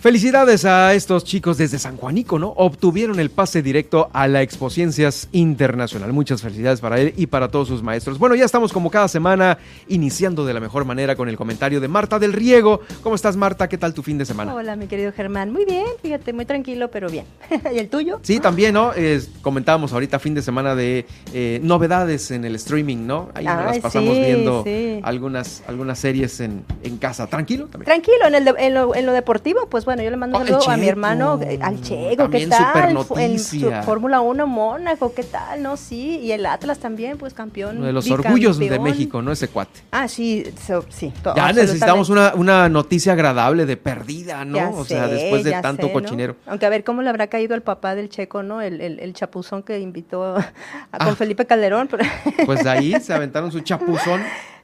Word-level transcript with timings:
Felicidades 0.00 0.64
a 0.64 0.94
estos 0.94 1.24
chicos 1.24 1.58
desde 1.58 1.78
San 1.78 1.98
Juanico, 1.98 2.38
¿no? 2.38 2.54
Obtuvieron 2.56 3.20
el 3.20 3.28
pase 3.28 3.60
directo 3.60 4.08
a 4.14 4.28
la 4.28 4.40
Expociencias 4.40 5.28
Internacional. 5.30 6.14
Muchas 6.14 6.40
felicidades 6.40 6.80
para 6.80 6.98
él 6.98 7.12
y 7.18 7.26
para 7.26 7.48
todos 7.48 7.68
sus 7.68 7.82
maestros. 7.82 8.18
Bueno, 8.18 8.34
ya 8.34 8.46
estamos 8.46 8.72
como 8.72 8.90
cada 8.90 9.08
semana 9.08 9.58
iniciando 9.88 10.46
de 10.46 10.54
la 10.54 10.60
mejor 10.60 10.86
manera 10.86 11.16
con 11.16 11.28
el 11.28 11.36
comentario 11.36 11.82
de 11.82 11.88
Marta 11.88 12.18
del 12.18 12.32
Riego. 12.32 12.80
¿Cómo 13.02 13.14
estás, 13.14 13.36
Marta? 13.36 13.68
¿Qué 13.68 13.76
tal 13.76 13.92
tu 13.92 14.02
fin 14.02 14.16
de 14.16 14.24
semana? 14.24 14.54
Hola, 14.54 14.74
mi 14.74 14.86
querido 14.86 15.12
Germán. 15.12 15.52
Muy 15.52 15.66
bien, 15.66 15.84
fíjate, 16.00 16.32
muy 16.32 16.46
tranquilo, 16.46 16.90
pero 16.90 17.10
bien. 17.10 17.26
¿Y 17.74 17.76
el 17.76 17.90
tuyo? 17.90 18.20
Sí, 18.22 18.40
también, 18.40 18.72
¿no? 18.72 18.92
comentábamos 19.42 19.92
ahorita 19.92 20.18
fin 20.18 20.34
de 20.34 20.40
semana 20.40 20.74
de 20.74 21.04
eh, 21.34 21.60
novedades 21.62 22.30
en 22.30 22.46
el 22.46 22.54
streaming, 22.54 23.06
¿no? 23.06 23.28
Ahí 23.34 23.44
nos 23.44 23.64
las 23.66 23.78
pasamos 23.80 24.16
viendo 24.16 24.64
Algunas, 25.02 25.62
algunas 25.66 25.98
series 25.98 26.40
en, 26.40 26.64
casa. 26.98 27.26
¿Tranquilo? 27.26 27.66
También. 27.66 27.84
Tranquilo, 27.84 28.26
en, 28.28 28.34
el 28.34 28.54
en, 28.58 28.74
lo, 28.74 28.94
en 28.94 29.04
lo 29.04 29.12
deportivo, 29.12 29.66
pues 29.68 29.84
bueno, 29.90 30.04
yo 30.04 30.10
le 30.10 30.16
mando 30.16 30.38
un 30.38 30.44
oh, 30.44 30.46
saludo 30.46 30.70
a 30.70 30.76
mi 30.76 30.86
hermano, 30.86 31.40
al 31.60 31.80
Checo, 31.82 32.30
¿qué 32.30 32.46
tal? 32.46 32.96
En 33.16 33.82
Fórmula 33.82 34.20
1 34.20 34.46
Mónaco, 34.46 35.12
¿qué 35.12 35.24
tal? 35.24 35.64
No, 35.64 35.76
sí, 35.76 36.20
y 36.22 36.30
el 36.30 36.46
Atlas 36.46 36.78
también, 36.78 37.18
pues 37.18 37.34
campeón. 37.34 37.78
Uno 37.78 37.86
de 37.86 37.92
los 37.92 38.08
orgullos 38.08 38.56
de 38.60 38.78
México, 38.78 39.20
¿no? 39.20 39.32
Ese 39.32 39.48
cuate. 39.48 39.80
Ah, 39.90 40.06
sí, 40.06 40.44
sí. 40.90 41.12
ya 41.34 41.52
necesitamos 41.52 42.08
una, 42.08 42.34
una, 42.36 42.68
noticia 42.68 43.14
agradable 43.14 43.66
de 43.66 43.76
perdida, 43.76 44.44
¿no? 44.44 44.76
o 44.76 44.84
sea, 44.84 45.08
después 45.08 45.42
de 45.42 45.52
tanto 45.60 45.92
cochinero. 45.92 46.36
Aunque 46.46 46.66
a 46.66 46.68
ver 46.68 46.84
cómo 46.84 47.02
le 47.02 47.08
habrá 47.08 47.26
caído 47.26 47.56
el 47.56 47.62
papá 47.62 47.96
del 47.96 48.10
Checo, 48.10 48.44
¿no? 48.44 48.62
El, 48.62 48.80
el, 48.80 49.12
chapuzón 49.12 49.64
que 49.64 49.80
invitó 49.80 50.36
a, 50.36 50.52
con 50.98 51.08
ah. 51.08 51.16
Felipe 51.16 51.46
Calderón. 51.46 51.88
Pues 52.46 52.64
ahí 52.64 52.94
se 53.00 53.12
aventaron 53.12 53.50
su 53.50 53.58
chapuzón. 53.58 54.22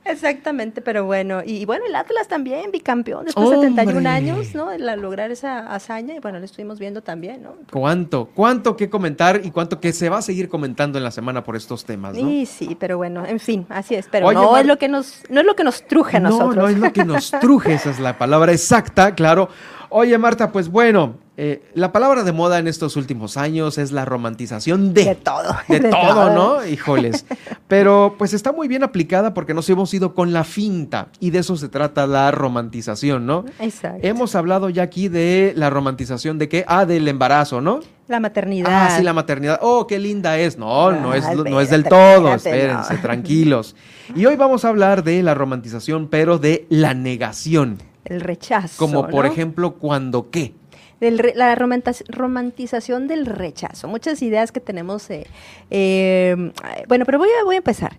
Exactamente, 0.09 0.80
pero 0.83 1.05
bueno, 1.05 1.42
y, 1.44 1.64
bueno, 1.64 1.84
el 1.86 1.94
Atlas 1.97 2.28
también, 2.28 2.70
bicampeón, 2.70 3.25
después 3.27 3.50
de 3.50 3.69
71 3.69 4.08
años, 4.08 4.55
¿no? 4.55 4.70
De 4.70 4.78
lograr 4.78 5.30
esa 5.30 5.67
hazaña, 5.75 6.14
y 6.14 6.20
bueno, 6.20 6.39
lo 6.39 6.44
estuvimos 6.44 6.78
viendo 6.78 7.03
también, 7.03 7.42
¿no? 7.42 7.56
¿Cuánto? 7.72 8.30
¿Cuánto 8.34 8.77
que 8.77 8.89
comentar 8.89 9.41
y 9.45 9.50
cuánto 9.50 9.80
que 9.80 9.92
se 9.92 10.08
va 10.08 10.19
a 10.19 10.22
seguir 10.22 10.48
comentando 10.48 10.98
en 10.98 11.05
la 11.05 11.11
semana 11.11 11.42
por 11.42 11.56
estos 11.56 11.84
temas, 11.84 12.17
¿no? 12.17 12.28
Sí, 12.28 12.47
sí, 12.47 12.77
pero 12.78 12.97
bueno, 12.97 13.27
en 13.27 13.41
fin, 13.41 13.67
así 13.69 13.95
es, 13.95 14.06
pero 14.11 14.30
no 14.33 14.56
es 14.56 14.67
lo 14.67 14.78
que 14.78 14.89
nos, 14.89 15.22
no 15.28 15.41
es 15.41 15.47
lo 15.47 15.56
que 15.56 15.64
nos 15.64 15.83
truje 15.86 16.19
a 16.19 16.20
nosotros. 16.20 16.56
No, 16.56 16.62
no 16.62 16.69
es 16.69 16.78
lo 16.78 16.92
que 16.92 17.05
nos 17.05 17.30
truje, 17.41 17.75
esa 17.75 17.91
es 17.91 17.98
la 17.98 18.17
palabra 18.17 18.52
exacta, 18.52 19.14
claro. 19.14 19.48
Oye, 19.89 20.17
Marta, 20.19 20.52
pues 20.52 20.69
bueno, 20.69 21.17
eh, 21.39 21.62
la 21.75 21.92
palabra 21.92 22.25
de 22.25 22.33
moda 22.33 22.59
en 22.59 22.67
estos 22.67 22.97
últimos 22.97 23.37
años 23.37 23.77
es 23.77 23.92
la 23.92 24.06
romantización 24.06 24.95
de, 24.95 25.05
de 25.05 25.15
todo. 25.17 25.55
De, 25.69 25.81
todo, 25.81 26.31
¿no? 26.31 26.67
Híjoles. 26.67 27.27
Pero 27.69 28.15
pues 28.17 28.33
está 28.33 28.53
muy 28.53 28.69
bien 28.69 28.83
aplicada 28.83 29.34
porque 29.34 29.53
nos 29.53 29.69
hemos 29.69 29.92
ido 29.92 30.14
con 30.14 30.33
la 30.33 30.45
finta 30.45 31.09
y 31.20 31.31
de 31.31 31.41
eso 31.41 31.57
se 31.57 31.69
trata 31.69 32.07
la 32.07 32.31
romantización, 32.31 33.27
¿no? 33.27 33.45
Exacto. 33.59 34.01
Hemos 34.03 34.34
hablado 34.34 34.70
ya 34.70 34.84
aquí 34.84 35.09
de 35.09 35.53
la 35.57 35.69
romantización 35.69 36.39
de 36.39 36.48
qué? 36.48 36.64
Ah, 36.69 36.87
del 36.87 37.07
embarazo, 37.07 37.61
¿no? 37.61 37.81
La 38.09 38.20
maternidad. 38.20 38.70
Ah, 38.70 38.97
sí, 38.97 39.03
la 39.03 39.12
maternidad. 39.12 39.59
Oh, 39.61 39.87
qué 39.87 39.98
linda 39.98 40.39
es. 40.39 40.57
No, 40.57 40.92
no, 40.92 41.12
es, 41.12 41.25
no 41.34 41.61
es 41.61 41.69
del 41.70 41.84
todo. 41.84 42.34
Espérense, 42.34 42.97
tranquilos. 42.98 43.77
Y 44.14 44.25
hoy 44.25 44.37
vamos 44.37 44.64
a 44.64 44.69
hablar 44.69 45.05
de 45.05 45.23
la 45.23 45.34
romantización, 45.34 46.09
pero 46.09 46.39
de 46.39 46.67
la 46.70 46.95
negación. 46.95 47.79
El 48.05 48.20
rechazo. 48.20 48.77
Como 48.79 49.09
por 49.09 49.27
ejemplo, 49.27 49.75
cuando 49.75 50.31
qué 50.31 50.55
la 51.00 51.55
romantización 51.55 53.06
del 53.06 53.27
rechazo. 53.27 53.86
Muchas 53.86 54.22
ideas 54.22 54.50
que 54.50 54.61
tenemos. 54.61 55.11
Eh, 55.11 55.27
em, 55.70 56.52
bueno, 56.89 57.05
pero 57.05 57.19
voy 57.19 57.28
a, 57.41 57.44
voy 57.44 57.56
a 57.56 57.58
empezar. 57.58 57.98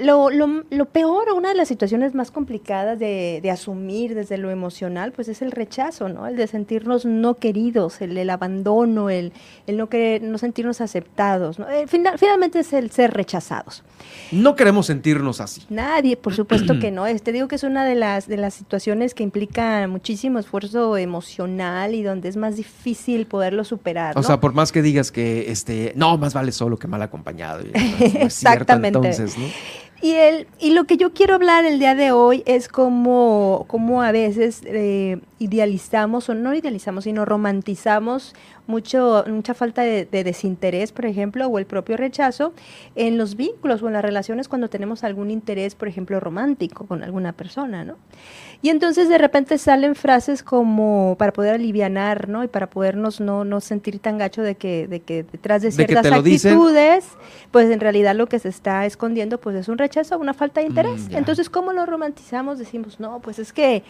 lo, 0.00 0.30
lo, 0.30 0.84
peor, 0.86 1.32
una 1.32 1.48
de 1.48 1.54
las 1.56 1.68
situaciones 1.68 2.14
más 2.14 2.30
complicadas 2.30 2.98
de, 2.98 3.50
asumir 3.50 4.14
desde 4.14 4.36
lo 4.36 4.50
emocional, 4.50 5.12
pues 5.12 5.28
es 5.28 5.40
el 5.42 5.52
rechazo, 5.52 6.08
¿no? 6.08 6.26
El 6.26 6.36
de 6.36 6.46
sentirnos 6.46 7.04
no 7.04 7.34
queridos, 7.34 8.00
el, 8.00 8.30
abandono, 8.30 9.10
el, 9.10 9.32
el 9.66 9.76
no, 9.76 9.88
querer, 9.88 10.22
no 10.22 10.38
sentirnos 10.38 10.80
aceptados. 10.80 11.58
¿no? 11.58 11.68
Eh, 11.68 11.86
finalmente 11.86 12.60
es 12.60 12.72
el 12.72 12.90
ser 12.90 13.12
rechazados. 13.12 13.84
No 14.32 14.56
queremos 14.56 14.86
sentirnos 14.86 15.40
así. 15.40 15.62
Nadie, 15.70 16.16
por 16.16 16.34
supuesto 16.34 16.78
que 16.78 16.90
no. 16.90 17.04
Te 17.18 17.32
digo 17.32 17.48
que 17.48 17.56
es 17.56 17.62
una 17.62 17.84
de 17.84 17.94
las, 17.94 18.26
de 18.26 18.36
las 18.36 18.54
situaciones 18.54 19.14
que 19.14 19.22
implica 19.22 19.86
muchísimo 19.86 20.38
esfuerzo 20.38 20.96
emocional 20.96 21.63
y 21.92 22.02
donde 22.02 22.28
es 22.28 22.36
más 22.36 22.56
difícil 22.56 23.26
poderlo 23.26 23.64
superar. 23.64 24.18
O 24.18 24.22
sea, 24.22 24.40
por 24.40 24.54
más 24.54 24.72
que 24.72 24.82
digas 24.82 25.10
que 25.10 25.50
este, 25.50 25.92
no, 25.96 26.16
más 26.18 26.34
vale 26.34 26.52
solo 26.52 26.78
que 26.78 26.86
mal 26.86 27.02
acompañado. 27.02 27.62
Exactamente. 27.74 28.98
entonces, 28.98 29.38
¿no? 29.38 29.46
Y, 30.02 30.12
el, 30.12 30.46
y 30.60 30.70
lo 30.72 30.84
que 30.84 30.96
yo 30.96 31.14
quiero 31.14 31.34
hablar 31.34 31.64
el 31.64 31.78
día 31.78 31.94
de 31.94 32.12
hoy 32.12 32.42
es 32.46 32.68
cómo, 32.68 33.64
cómo 33.68 34.02
a 34.02 34.12
veces 34.12 34.60
eh, 34.64 35.18
idealizamos, 35.38 36.28
o 36.28 36.34
no 36.34 36.54
idealizamos, 36.54 37.04
sino 37.04 37.24
romantizamos 37.24 38.34
mucho, 38.66 39.24
mucha 39.28 39.54
falta 39.54 39.82
de, 39.82 40.06
de, 40.06 40.24
desinterés, 40.24 40.92
por 40.92 41.06
ejemplo, 41.06 41.46
o 41.46 41.58
el 41.58 41.66
propio 41.66 41.96
rechazo 41.96 42.52
en 42.94 43.18
los 43.18 43.36
vínculos 43.36 43.82
o 43.82 43.88
en 43.88 43.94
las 43.94 44.02
relaciones 44.02 44.48
cuando 44.48 44.68
tenemos 44.68 45.04
algún 45.04 45.30
interés, 45.30 45.74
por 45.74 45.88
ejemplo, 45.88 46.20
romántico 46.20 46.86
con 46.86 47.02
alguna 47.02 47.32
persona, 47.32 47.84
¿no? 47.84 47.96
Y 48.64 48.70
entonces 48.70 49.10
de 49.10 49.18
repente 49.18 49.58
salen 49.58 49.94
frases 49.94 50.42
como 50.42 51.16
para 51.18 51.34
poder 51.34 51.56
alivianar, 51.56 52.30
¿no? 52.30 52.44
Y 52.44 52.48
para 52.48 52.70
podernos 52.70 53.20
no, 53.20 53.44
no 53.44 53.60
sentir 53.60 53.98
tan 53.98 54.16
gacho 54.16 54.40
de 54.40 54.54
que, 54.54 54.88
de 54.88 55.00
que 55.00 55.22
detrás 55.22 55.60
de 55.60 55.70
ciertas 55.70 56.06
actitudes, 56.06 57.06
pues 57.50 57.70
en 57.70 57.78
realidad 57.78 58.14
lo 58.14 58.26
que 58.26 58.38
se 58.38 58.48
está 58.48 58.86
escondiendo 58.86 59.38
pues 59.38 59.54
es 59.56 59.68
un 59.68 59.76
rechazo, 59.76 60.18
una 60.18 60.32
falta 60.32 60.62
de 60.62 60.68
interés. 60.68 61.10
Mm, 61.10 61.16
entonces, 61.16 61.50
¿cómo 61.50 61.74
lo 61.74 61.84
romantizamos? 61.84 62.58
Decimos, 62.58 63.00
no, 63.00 63.20
pues 63.20 63.38
es 63.38 63.52
que 63.52 63.82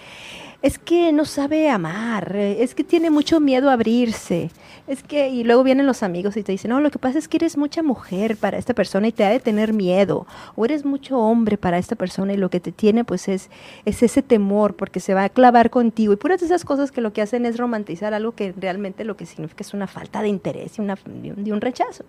es 0.61 0.79
que 0.79 1.13
no 1.13 1.25
sabe 1.35 1.69
amar, 1.69 2.37
es 2.37 2.77
que 2.77 2.85
tiene 2.85 3.11
mucho 3.11 3.41
miedo 3.41 3.69
a 3.69 3.73
abrirse, 3.73 4.53
es 4.87 5.03
que, 5.03 5.29
y 5.31 5.43
luego 5.43 5.65
vienen 5.65 5.85
los 5.85 6.05
amigos 6.05 6.37
y 6.37 6.45
te 6.45 6.53
dicen, 6.53 6.71
no, 6.71 6.81
lo 6.81 6.93
que 6.93 7.01
pasa 7.01 7.19
es 7.19 7.27
que 7.27 7.39
eres 7.39 7.57
mucha 7.57 7.83
mujer 7.83 8.37
para 8.37 8.57
esta 8.57 8.73
persona 8.73 9.09
y 9.09 9.13
te 9.13 9.25
ha 9.25 9.31
de 9.31 9.41
tener 9.41 9.73
miedo, 9.73 10.29
o 10.55 10.65
eres 10.65 10.85
mucho 10.85 11.19
hombre 11.19 11.59
para 11.59 11.79
esta 11.79 11.97
persona 11.97 12.33
y 12.33 12.37
lo 12.37 12.51
que 12.51 12.61
te 12.61 12.71
tiene 12.71 13.05
pues 13.05 13.27
es, 13.27 13.51
es 13.85 14.05
ese 14.05 14.23
temor 14.23 14.75
porque 14.77 15.01
se 15.01 15.13
va 15.13 15.25
a 15.25 15.29
clavar 15.29 15.71
contigo 15.71 16.13
y 16.13 16.17
puras 16.17 16.41
esas 16.41 16.65
cosas 16.65 16.93
que 16.93 17.01
lo 17.01 17.13
que 17.13 17.23
hacen 17.23 17.47
es 17.47 17.57
romantizar 17.57 18.15
algo 18.15 18.33
que 18.33 18.55
realmente 18.57 19.03
lo 19.03 19.17
que 19.17 19.27
significa 19.27 19.65
es 19.65 19.75
una 19.75 19.89
falta 19.89 20.23
de 20.23 20.29
interés 20.29 20.79
y 20.79 20.83
una, 20.83 20.97
de 21.05 21.53
un 21.53 21.61
rechazo. 21.61 22.05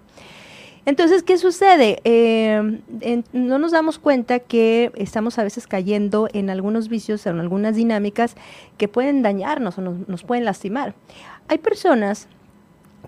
Entonces, 0.85 1.23
¿qué 1.23 1.37
sucede? 1.37 1.99
Eh, 2.03 2.81
no 3.33 3.57
nos 3.57 3.71
damos 3.71 3.97
cuenta 3.97 4.39
que 4.39 4.91
estamos 4.95 5.39
a 5.39 5.43
veces 5.43 5.65
cayendo 5.65 6.29
en 6.31 6.49
algunos 6.51 6.89
vicios, 6.89 7.25
en 7.25 7.39
algunas 7.39 7.75
dinámicas 7.75 8.35
que 8.77 8.87
pueden 8.87 9.23
dañarnos 9.23 9.77
o 9.79 9.81
nos, 9.81 10.23
pueden 10.23 10.45
lastimar. 10.45 10.93
Hay 11.47 11.57
personas 11.57 12.27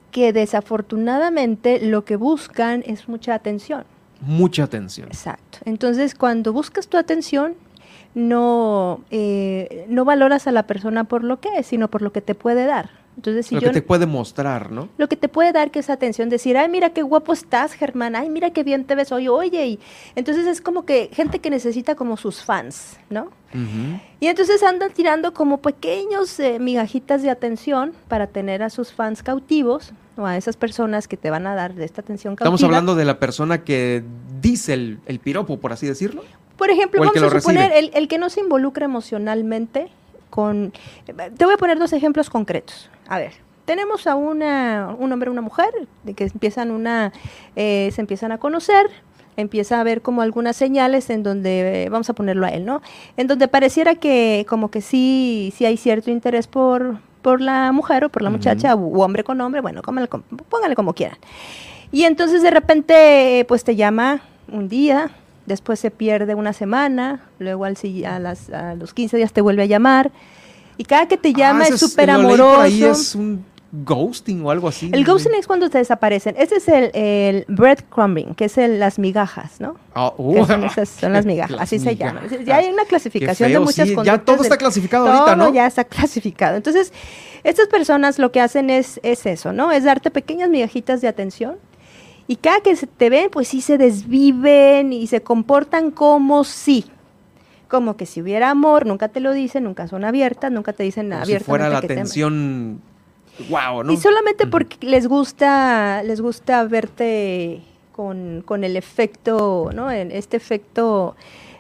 que 0.10 0.34
desafortunadamente 0.34 1.80
lo 1.80 2.04
que 2.04 2.16
buscan 2.16 2.84
es 2.88 3.08
mucha 3.08 3.36
atención. 3.36 3.84
Mucha 4.22 4.64
atención. 4.64 5.08
Exacto. 5.10 5.60
Entonces, 5.66 6.16
cuando 6.16 6.54
buscas 6.54 6.88
tu 6.88 6.98
atención, 6.98 7.54
no, 8.16 9.02
eh, 9.12 9.86
no 9.88 10.04
valoras 10.06 10.48
a 10.48 10.52
la 10.52 10.64
persona 10.64 11.04
por 11.04 11.24
lo 11.24 11.40
que 11.40 11.50
es, 11.60 11.68
sino 11.68 11.90
por 11.90 12.02
lo 12.02 12.12
que 12.12 12.22
te 12.22 12.34
puede 12.34 12.66
dar. 12.66 12.90
Entonces, 13.18 13.48
si 13.48 13.56
lo 13.56 13.62
que 13.62 13.72
te 13.72 13.82
puede 13.82 14.06
mostrar, 14.06 14.72
¿no? 14.72 14.90
Lo 14.98 15.10
que 15.10 15.16
te 15.16 15.28
puede 15.28 15.52
dar 15.52 15.72
que 15.72 15.80
es 15.80 15.90
atención, 15.90 16.30
decir, 16.30 16.56
ay, 16.56 16.70
mira 16.70 16.92
qué 16.92 17.02
guapo 17.02 17.34
estás, 17.34 17.74
Germán, 17.74 18.16
ay, 18.16 18.30
mira 18.30 18.52
qué 18.52 18.64
bien 18.64 18.86
te 18.86 18.94
ves 18.94 19.12
hoy, 19.12 19.28
oye, 19.28 19.66
y 19.66 19.80
entonces 20.16 20.46
es 20.46 20.62
como 20.62 20.86
que 20.86 21.10
gente 21.12 21.40
que 21.40 21.50
necesita 21.50 21.96
como 21.96 22.16
sus 22.16 22.44
fans, 22.44 22.98
¿no? 23.10 23.30
Y 24.20 24.28
entonces 24.28 24.62
andan 24.62 24.92
tirando 24.92 25.34
como 25.34 25.58
pequeños 25.58 26.40
eh, 26.40 26.60
migajitas 26.60 27.24
de 27.24 27.32
atención 27.32 27.94
para 28.08 28.28
tener 28.28 28.62
a 28.62 28.70
sus 28.70 28.92
fans 28.92 29.24
cautivos 29.24 29.94
o 30.16 30.28
a 30.28 30.38
esas 30.38 30.58
personas 30.58 31.08
que 31.08 31.18
te 31.18 31.32
van 31.32 31.48
a 31.48 31.56
dar 31.56 31.74
de 31.74 31.86
esta 31.86 32.02
atención 32.02 32.36
cautiva. 32.36 32.56
Estamos 32.56 32.64
hablando 32.64 32.94
de 32.94 33.06
la 33.06 33.20
persona 33.20 33.64
que 33.64 34.04
dice 34.42 34.74
el, 34.74 35.00
el 35.08 35.20
piropo, 35.20 35.58
por 35.60 35.74
así 35.74 35.88
decirlo. 35.88 36.24
Por 36.56 36.70
ejemplo, 36.70 37.02
vamos 37.02 37.16
a 37.16 37.40
suponer 37.40 37.72
el, 37.72 37.90
el 37.96 38.08
que 38.08 38.20
no 38.20 38.30
se 38.30 38.42
involucra 38.42 38.86
emocionalmente 38.86 39.90
con... 40.38 40.72
Te 41.04 41.46
voy 41.46 41.56
a 41.56 41.58
poner 41.58 41.80
dos 41.80 41.94
ejemplos 41.94 42.30
concretos. 42.30 42.92
A 43.08 43.18
ver, 43.18 43.32
tenemos 43.66 44.06
a 44.06 44.14
una, 44.14 44.96
un 45.00 45.12
hombre 45.12 45.30
y 45.30 45.32
una 45.32 45.42
mujer 45.42 45.72
de 46.04 46.14
que 46.14 46.26
empiezan 46.26 46.70
una, 46.70 47.12
eh, 47.56 47.90
se 47.92 48.02
empiezan 48.02 48.32
a 48.32 48.38
conocer, 48.38 48.86
empieza 49.36 49.82
a 49.82 49.84
ver 49.84 50.04
como 50.04 50.22
algunas 50.22 50.56
señales 50.56 51.10
en 51.10 51.24
donde, 51.24 51.88
vamos 51.90 52.12
a 52.12 52.14
ponerlo 52.14 52.46
a 52.46 52.50
él, 52.50 52.66
¿no? 52.66 52.84
En 53.18 53.26
donde 53.26 53.48
pareciera 53.48 53.96
que 53.96 54.46
como 54.48 54.70
que 54.70 54.82
sí, 54.82 55.52
sí 55.58 55.66
hay 55.66 55.76
cierto 55.76 56.12
interés 56.12 56.46
por, 56.46 57.00
por 57.24 57.42
la 57.42 57.72
mujer 57.72 58.06
o 58.06 58.10
por 58.10 58.22
la 58.22 58.30
muchacha, 58.30 58.76
u, 58.76 59.02
hombre 59.02 59.24
con 59.24 59.42
hombre, 59.42 59.62
bueno, 59.62 59.82
póngale 59.82 60.76
como 60.76 60.94
quieran. 60.94 61.18
Y 61.92 62.04
entonces 62.04 62.44
de 62.44 62.52
repente, 62.52 63.44
pues 63.48 63.64
te 63.64 63.76
llama 63.76 64.22
un 64.52 64.70
día, 64.70 65.10
después 65.48 65.80
se 65.80 65.90
pierde 65.90 66.36
una 66.36 66.54
semana, 66.54 67.22
luego 67.40 67.66
al, 67.66 67.76
a, 68.06 68.20
las, 68.20 68.52
a 68.52 68.76
los 68.76 68.94
15 68.94 69.18
días 69.18 69.34
te 69.34 69.42
vuelve 69.42 69.64
a 69.64 69.66
llamar, 69.66 70.12
y 70.78 70.84
cada 70.84 71.08
que 71.08 71.18
te 71.18 71.34
llama 71.34 71.64
ah, 71.64 71.70
es 71.70 71.80
súper 71.80 72.12
amoroso. 72.12 72.62
Ahí 72.62 72.84
es 72.84 73.16
un 73.16 73.44
ghosting 73.72 74.46
o 74.46 74.52
algo 74.52 74.68
así. 74.68 74.92
El 74.94 75.04
ghosting 75.04 75.34
es 75.34 75.48
cuando 75.48 75.70
te 75.70 75.80
desaparecen. 75.80 76.36
Ese 76.38 76.58
es 76.58 76.68
el, 76.68 76.92
el 76.94 77.46
breadcrumbing, 77.48 78.36
que 78.36 78.46
es 78.46 78.58
el, 78.58 78.80
las 78.80 79.00
migajas, 79.00 79.60
¿no? 79.60 79.76
Ah, 79.96 80.14
uh, 80.18 80.46
son, 80.46 80.64
esas, 80.66 80.90
son 80.90 81.14
las 81.14 81.26
migajas, 81.26 81.60
así 81.60 81.80
se 81.80 81.96
llama. 81.96 82.22
Ya 82.46 82.58
hay 82.58 82.68
una 82.70 82.86
clasificación 82.86 83.52
de 83.52 83.60
muchas 83.60 83.90
cosas. 83.90 84.06
Ya 84.06 84.18
todo 84.20 84.44
está 84.44 84.58
clasificado 84.58 85.08
ahorita, 85.08 85.36
¿no? 85.36 85.54
ya 85.54 85.66
está 85.66 85.84
clasificado. 85.84 86.58
Entonces, 86.58 86.94
estas 87.44 87.68
personas 87.68 88.20
lo 88.20 88.32
que 88.32 88.42
hacen 88.42 88.70
es, 88.70 89.00
es 89.04 89.26
eso, 89.26 89.54
¿no? 89.54 89.72
Es 89.72 89.84
darte 89.84 90.12
pequeñas 90.12 90.50
migajitas 90.50 91.02
de 91.02 91.08
atención. 91.08 91.58
Y 92.28 92.36
cada 92.36 92.60
que 92.62 92.76
se 92.76 92.88
te 92.88 93.10
ven, 93.10 93.30
pues 93.32 93.48
sí 93.48 93.62
se 93.62 93.78
desviven 93.78 94.92
y 94.92 95.08
se 95.08 95.22
comportan 95.22 95.92
como 95.92 96.44
si 96.44 96.86
como 97.68 97.98
que 97.98 98.06
si 98.06 98.22
hubiera 98.22 98.50
amor, 98.50 98.86
nunca 98.86 99.10
te 99.10 99.20
lo 99.20 99.34
dicen, 99.34 99.66
nunca 99.66 99.88
son 99.88 100.06
abiertas, 100.06 100.52
nunca 100.52 100.74
te 100.74 100.84
dicen 100.84 101.10
nada 101.10 101.24
abiertamente. 101.24 101.44
Si 101.44 101.50
fuera 101.50 101.70
la 101.70 101.78
atención, 101.80 102.82
wow, 103.50 103.84
¿no? 103.84 103.92
Y 103.92 103.98
solamente 103.98 104.48
porque 104.48 104.78
les 104.86 105.08
gusta, 105.08 106.02
les 106.04 106.22
gusta 106.22 106.64
verte 106.64 107.62
con, 107.92 108.42
con 108.46 108.64
el 108.64 108.78
efecto, 108.78 109.72
¿no? 109.74 109.92
Este 109.92 110.38
efecto 110.38 111.16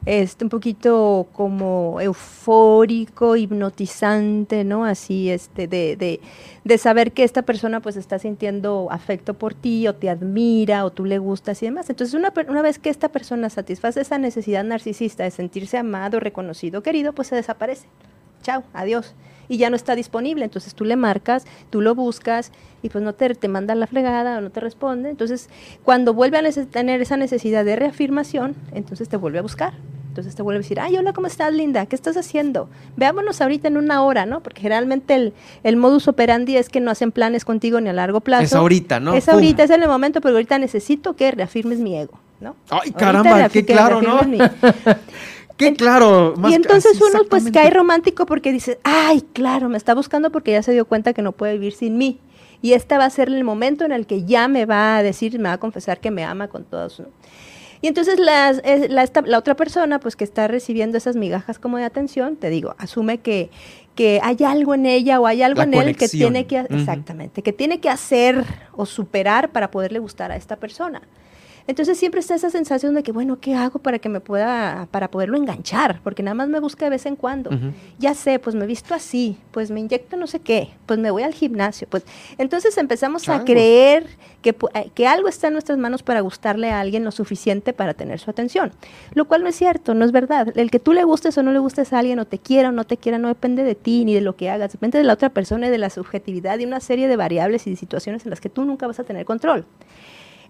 este, 0.07 0.45
un 0.45 0.49
poquito 0.49 1.27
como 1.33 1.99
eufórico, 1.99 3.35
hipnotizante, 3.35 4.63
¿no? 4.63 4.85
Así, 4.85 5.29
este, 5.29 5.67
de, 5.67 6.21
de, 6.63 6.77
saber 6.77 7.11
que 7.11 7.25
esta 7.25 7.41
persona 7.41 7.81
pues 7.81 7.97
está 7.97 8.17
sintiendo 8.17 8.87
afecto 8.89 9.33
por 9.33 9.53
ti 9.53 9.85
o 9.85 9.95
te 9.95 10.09
admira 10.09 10.85
o 10.85 10.91
tú 10.91 11.03
le 11.03 11.17
gustas 11.17 11.61
y 11.61 11.65
demás. 11.65 11.89
Entonces, 11.89 12.13
una, 12.13 12.31
una 12.47 12.61
vez 12.61 12.79
que 12.79 12.89
esta 12.89 13.09
persona 13.09 13.49
satisface 13.49 13.99
esa 13.99 14.17
necesidad 14.17 14.63
narcisista 14.63 15.25
de 15.25 15.31
sentirse 15.31 15.77
amado, 15.77 16.21
reconocido, 16.21 16.81
querido, 16.81 17.11
pues 17.11 17.27
se 17.27 17.35
desaparece. 17.35 17.87
Chao, 18.43 18.63
adiós 18.73 19.13
y 19.49 19.57
ya 19.57 19.69
no 19.69 19.75
está 19.75 19.95
disponible. 19.95 20.45
Entonces 20.45 20.73
tú 20.73 20.85
le 20.85 20.95
marcas, 20.95 21.45
tú 21.69 21.81
lo 21.81 21.95
buscas 21.95 22.53
y 22.81 22.89
pues 22.89 23.03
no 23.03 23.13
te, 23.13 23.35
te 23.35 23.47
manda 23.49 23.75
la 23.75 23.87
fregada 23.87 24.37
o 24.37 24.41
no 24.41 24.51
te 24.51 24.61
responde. 24.61 25.09
Entonces 25.09 25.49
cuando 25.83 26.13
vuelve 26.13 26.37
a 26.37 26.65
tener 26.67 27.01
esa 27.01 27.17
necesidad 27.17 27.65
de 27.65 27.75
reafirmación, 27.75 28.55
entonces 28.71 29.09
te 29.09 29.17
vuelve 29.17 29.39
a 29.39 29.41
buscar. 29.41 29.73
Entonces 30.17 30.35
te 30.35 30.41
vuelve 30.41 30.57
a 30.57 30.61
decir, 30.61 30.79
ay, 30.79 30.97
hola, 30.97 31.13
¿cómo 31.13 31.27
estás, 31.27 31.53
linda? 31.53 31.85
¿Qué 31.85 31.95
estás 31.95 32.17
haciendo? 32.17 32.69
Veámonos 32.95 33.39
ahorita 33.39 33.67
en 33.67 33.77
una 33.77 34.01
hora, 34.01 34.25
¿no? 34.25 34.41
Porque 34.41 34.61
generalmente 34.61 35.13
el, 35.13 35.33
el 35.63 35.77
modus 35.77 36.07
operandi 36.07 36.57
es 36.57 36.69
que 36.69 36.79
no 36.79 36.89
hacen 36.89 37.11
planes 37.11 37.45
contigo 37.45 37.79
ni 37.79 37.89
a 37.89 37.93
largo 37.93 38.21
plazo. 38.21 38.43
Es 38.43 38.53
ahorita, 38.53 38.99
¿no? 38.99 39.13
Es 39.13 39.29
ahorita, 39.29 39.63
es 39.63 39.69
en 39.69 39.83
el 39.83 39.89
momento, 39.89 40.19
pero 40.19 40.33
ahorita 40.33 40.57
necesito 40.57 41.15
que 41.15 41.29
reafirmes 41.29 41.77
mi 41.77 41.95
ego, 41.95 42.19
¿no? 42.39 42.55
Ay, 42.69 42.91
caramba, 42.93 43.47
qué 43.49 43.63
claro, 43.63 44.01
¿no? 44.01 44.19
Qué 45.57 45.73
claro. 45.73 46.35
y 46.49 46.53
entonces 46.53 47.01
uno 47.01 47.23
pues 47.27 47.49
cae 47.51 47.71
romántico 47.71 48.27
porque 48.27 48.51
dice, 48.51 48.79
ay, 48.83 49.21
claro, 49.33 49.69
me 49.69 49.77
está 49.77 49.95
buscando 49.95 50.31
porque 50.31 50.51
ya 50.51 50.61
se 50.61 50.71
dio 50.71 50.85
cuenta 50.85 51.13
que 51.13 51.23
no 51.23 51.31
puede 51.31 51.53
vivir 51.53 51.73
sin 51.73 51.97
mí. 51.97 52.19
Y 52.61 52.73
este 52.73 52.97
va 52.97 53.05
a 53.05 53.09
ser 53.09 53.29
el 53.29 53.43
momento 53.43 53.83
en 53.83 53.91
el 53.91 54.05
que 54.05 54.23
ya 54.23 54.47
me 54.47 54.67
va 54.67 54.97
a 54.97 55.03
decir, 55.03 55.37
me 55.39 55.49
va 55.49 55.53
a 55.53 55.59
confesar 55.59 55.99
que 55.99 56.11
me 56.11 56.23
ama 56.23 56.47
con 56.47 56.63
todo 56.63 56.89
su... 56.89 57.05
Y 57.81 57.87
entonces 57.87 58.19
la, 58.19 58.53
la, 58.53 59.37
otra 59.37 59.55
persona, 59.55 59.99
pues 59.99 60.15
que 60.15 60.23
está 60.23 60.47
recibiendo 60.47 60.97
esas 60.97 61.15
migajas 61.15 61.59
como 61.59 61.77
de 61.77 61.83
atención, 61.83 62.35
te 62.35 62.49
digo, 62.49 62.75
asume 62.77 63.19
que, 63.19 63.49
que 63.95 64.19
hay 64.23 64.37
algo 64.43 64.73
en 64.73 64.85
ella 64.85 65.19
o 65.19 65.27
hay 65.27 65.41
algo 65.41 65.61
en 65.61 65.73
él 65.73 65.95
que 65.95 66.09
tiene 66.09 66.47
que, 66.47 66.59
exactamente, 66.59 67.41
que 67.41 67.53
tiene 67.53 67.79
que 67.79 67.89
hacer 67.89 68.43
o 68.73 68.85
superar 68.85 69.51
para 69.51 69.71
poderle 69.71 69.99
gustar 69.99 70.31
a 70.31 70.35
esta 70.35 70.55
persona. 70.55 71.01
Entonces 71.67 71.97
siempre 71.97 72.21
está 72.21 72.35
esa 72.35 72.49
sensación 72.49 72.95
de 72.95 73.03
que, 73.03 73.11
bueno, 73.11 73.39
¿qué 73.39 73.53
hago 73.53 73.79
para 73.79 73.99
que 73.99 74.07
me 74.07 74.21
pueda, 74.21 74.87
para 74.89 75.11
poderlo 75.11 75.37
enganchar? 75.37 75.99
Porque 76.01 76.23
nada 76.23 76.33
más 76.33 76.47
me 76.47 76.61
busca 76.61 76.85
de 76.85 76.91
vez 76.91 77.05
en 77.05 77.17
cuando. 77.17 77.51
Ya 77.99 78.13
sé, 78.13 78.39
pues 78.39 78.55
me 78.55 78.63
he 78.63 78.67
visto 78.67 78.93
así, 78.93 79.37
pues 79.51 79.69
me 79.69 79.81
inyecto 79.81 80.15
no 80.15 80.27
sé 80.27 80.39
qué, 80.39 80.69
pues 80.85 80.97
me 80.97 81.11
voy 81.11 81.23
al 81.23 81.33
gimnasio. 81.33 81.87
Pues 81.89 82.05
entonces 82.37 82.77
empezamos 82.77 83.27
a 83.27 83.43
creer 83.43 84.07
que, 84.41 84.55
eh, 84.73 84.91
que 84.95 85.07
algo 85.07 85.27
está 85.27 85.47
en 85.47 85.53
nuestras 85.53 85.77
manos 85.77 86.03
para 86.03 86.21
gustarle 86.21 86.71
a 86.71 86.79
alguien 86.79 87.03
lo 87.03 87.11
suficiente 87.11 87.73
para 87.73 87.93
tener 87.93 88.19
su 88.19 88.29
atención. 88.29 88.71
Lo 89.13 89.25
cual 89.25 89.43
no 89.43 89.49
es 89.49 89.55
cierto, 89.55 89.93
no 89.93 90.05
es 90.05 90.13
verdad. 90.13 90.57
El 90.57 90.71
que 90.71 90.79
tú 90.79 90.93
le 90.93 91.03
gustes 91.03 91.37
o 91.37 91.43
no 91.43 91.51
le 91.51 91.59
gustes 91.59 91.91
a 91.91 91.99
alguien, 91.99 92.19
o 92.19 92.25
te 92.25 92.39
quiera 92.39 92.69
o 92.69 92.71
no 92.71 92.85
te 92.85 92.95
quiera, 92.95 93.17
no 93.17 93.27
depende 93.27 93.63
de 93.63 93.75
ti 93.75 94.05
ni 94.05 94.13
de 94.13 94.21
lo 94.21 94.37
que 94.37 94.49
hagas, 94.49 94.71
depende 94.71 94.97
de 94.97 95.03
la 95.03 95.13
otra 95.13 95.29
persona 95.29 95.67
y 95.67 95.69
de 95.69 95.77
la 95.77 95.89
subjetividad 95.89 96.59
y 96.59 96.65
una 96.65 96.79
serie 96.79 97.07
de 97.07 97.17
variables 97.17 97.67
y 97.67 97.71
de 97.71 97.75
situaciones 97.75 98.25
en 98.25 98.29
las 98.29 98.39
que 98.39 98.49
tú 98.49 98.63
nunca 98.63 98.87
vas 98.87 98.99
a 98.99 99.03
tener 99.03 99.25
control. 99.25 99.65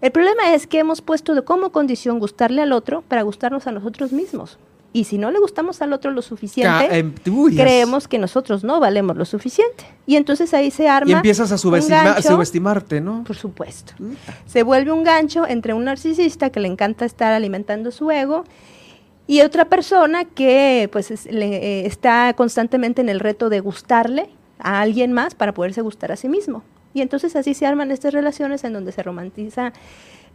El 0.00 0.12
problema 0.12 0.54
es 0.54 0.66
que 0.66 0.78
hemos 0.78 1.00
puesto 1.00 1.34
de 1.34 1.42
como 1.42 1.70
condición 1.70 2.18
gustarle 2.18 2.62
al 2.62 2.72
otro 2.72 3.02
para 3.02 3.22
gustarnos 3.22 3.66
a 3.66 3.72
nosotros 3.72 4.12
mismos. 4.12 4.58
Y 4.92 5.04
si 5.04 5.18
no 5.18 5.30
le 5.30 5.38
gustamos 5.38 5.82
al 5.82 5.92
otro 5.92 6.10
lo 6.12 6.22
suficiente, 6.22 6.98
em, 6.98 7.12
creemos 7.54 8.08
que 8.08 8.18
nosotros 8.18 8.64
no 8.64 8.80
valemos 8.80 9.16
lo 9.16 9.26
suficiente. 9.26 9.84
Y 10.06 10.16
entonces 10.16 10.54
ahí 10.54 10.70
se 10.70 10.88
arma. 10.88 11.10
Y 11.10 11.12
empiezas 11.12 11.52
a, 11.52 11.58
subestimarte, 11.58 13.00
¿no? 13.00 13.22
Por 13.24 13.36
supuesto. 13.36 13.92
Se 14.46 14.62
vuelve 14.62 14.90
un 14.90 15.04
gancho 15.04 15.46
entre 15.46 15.74
un 15.74 15.84
narcisista 15.84 16.50
que 16.50 16.60
le 16.60 16.68
encanta 16.68 17.04
estar 17.04 17.32
alimentando 17.32 17.90
su 17.90 18.10
ego 18.10 18.44
y 19.26 19.42
otra 19.42 19.66
persona 19.66 20.24
que 20.24 20.88
pues 20.90 21.10
eh, 21.10 21.82
está 21.84 22.32
constantemente 22.32 23.02
en 23.02 23.10
el 23.10 23.20
reto 23.20 23.50
de 23.50 23.60
gustarle 23.60 24.30
a 24.58 24.80
alguien 24.80 25.12
más 25.12 25.34
para 25.34 25.52
poderse 25.52 25.82
gustar 25.82 26.12
a 26.12 26.16
sí 26.16 26.28
mismo. 26.28 26.62
Y 26.94 27.02
entonces 27.02 27.36
así 27.36 27.54
se 27.54 27.66
arman 27.66 27.90
estas 27.90 28.12
relaciones 28.12 28.64
en 28.64 28.72
donde 28.72 28.92
se 28.92 29.02
romantiza 29.02 29.72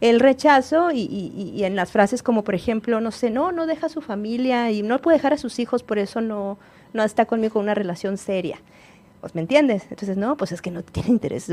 el 0.00 0.20
rechazo 0.20 0.90
y, 0.92 1.62
en 1.64 1.76
las 1.76 1.92
frases 1.92 2.22
como 2.22 2.44
por 2.44 2.54
ejemplo, 2.54 3.00
no 3.00 3.10
sé, 3.10 3.30
no, 3.30 3.52
no 3.52 3.66
deja 3.66 3.86
a 3.86 3.88
su 3.88 4.00
familia 4.00 4.70
y 4.70 4.82
no 4.82 4.98
puede 4.98 5.18
dejar 5.18 5.32
a 5.32 5.38
sus 5.38 5.58
hijos, 5.58 5.82
por 5.82 5.98
eso 5.98 6.20
no, 6.20 6.58
no 6.92 7.02
está 7.04 7.26
conmigo 7.26 7.54
con 7.54 7.62
una 7.62 7.74
relación 7.74 8.18
seria. 8.18 8.58
Pues, 9.24 9.34
¿me 9.34 9.40
entiendes? 9.40 9.84
Entonces, 9.88 10.18
no, 10.18 10.36
pues 10.36 10.52
es 10.52 10.60
que 10.60 10.70
no 10.70 10.82
tiene 10.82 11.08
interés 11.08 11.50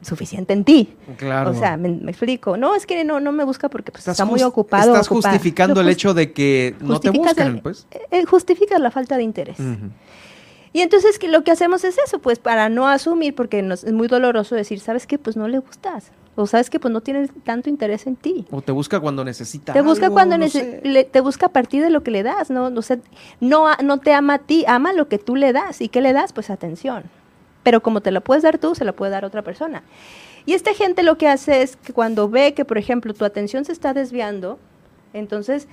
suficiente 0.00 0.54
en 0.54 0.64
ti. 0.64 0.96
Claro. 1.18 1.50
O 1.50 1.54
sea, 1.54 1.76
me, 1.76 1.90
explico. 2.10 2.56
No, 2.56 2.74
es 2.74 2.86
que 2.86 3.04
no, 3.04 3.20
no 3.20 3.32
me 3.32 3.44
busca 3.44 3.68
porque 3.68 3.92
pues, 3.92 4.08
está 4.08 4.24
muy 4.24 4.42
ocupado. 4.42 4.92
Estás 4.92 5.08
justificando 5.08 5.82
el 5.82 5.90
hecho 5.90 6.14
de 6.14 6.32
que 6.32 6.74
no 6.80 6.98
te 6.98 7.10
buscan, 7.10 7.60
pues. 7.60 7.86
Eh, 8.10 8.24
justificas 8.24 8.80
la 8.80 8.90
falta 8.90 9.18
de 9.18 9.24
interés. 9.24 9.58
Y 10.76 10.82
entonces 10.82 11.18
lo 11.26 11.42
que 11.42 11.50
hacemos 11.50 11.84
es 11.84 11.96
eso, 11.96 12.18
pues 12.18 12.38
para 12.38 12.68
no 12.68 12.86
asumir, 12.86 13.34
porque 13.34 13.60
es 13.60 13.90
muy 13.94 14.08
doloroso 14.08 14.54
decir, 14.54 14.78
¿sabes 14.78 15.06
qué? 15.06 15.18
Pues 15.18 15.34
no 15.34 15.48
le 15.48 15.58
gustas. 15.58 16.12
O 16.34 16.46
sabes 16.46 16.68
que 16.68 16.78
pues 16.78 16.92
no 16.92 17.00
tiene 17.00 17.28
tanto 17.44 17.70
interés 17.70 18.06
en 18.06 18.14
ti. 18.14 18.44
O 18.50 18.60
te 18.60 18.72
busca 18.72 19.00
cuando 19.00 19.24
necesita. 19.24 19.72
Te 19.72 19.80
busca 19.80 20.10
cuando 20.10 20.36
te 20.38 21.20
busca 21.22 21.46
a 21.46 21.48
partir 21.48 21.82
de 21.82 21.88
lo 21.88 22.02
que 22.02 22.10
le 22.10 22.22
das, 22.22 22.50
¿no? 22.50 22.68
no, 22.68 22.82
no 23.82 23.98
te 24.00 24.12
ama 24.12 24.34
a 24.34 24.38
ti, 24.40 24.66
ama 24.68 24.92
lo 24.92 25.08
que 25.08 25.16
tú 25.16 25.34
le 25.34 25.54
das. 25.54 25.80
¿Y 25.80 25.88
qué 25.88 26.02
le 26.02 26.12
das? 26.12 26.34
Pues 26.34 26.50
atención. 26.50 27.04
Pero 27.62 27.82
como 27.82 28.02
te 28.02 28.10
la 28.10 28.20
puedes 28.20 28.42
dar 28.42 28.58
tú, 28.58 28.74
se 28.74 28.84
la 28.84 28.92
puede 28.92 29.12
dar 29.12 29.24
otra 29.24 29.40
persona. 29.40 29.82
Y 30.44 30.52
esta 30.52 30.74
gente 30.74 31.02
lo 31.02 31.16
que 31.16 31.26
hace 31.26 31.62
es 31.62 31.76
que 31.76 31.94
cuando 31.94 32.28
ve 32.28 32.52
que, 32.52 32.66
por 32.66 32.76
ejemplo, 32.76 33.14
tu 33.14 33.24
atención 33.24 33.64
se 33.64 33.72
está 33.72 33.94
desviando, 33.94 34.58
entonces 35.14 35.68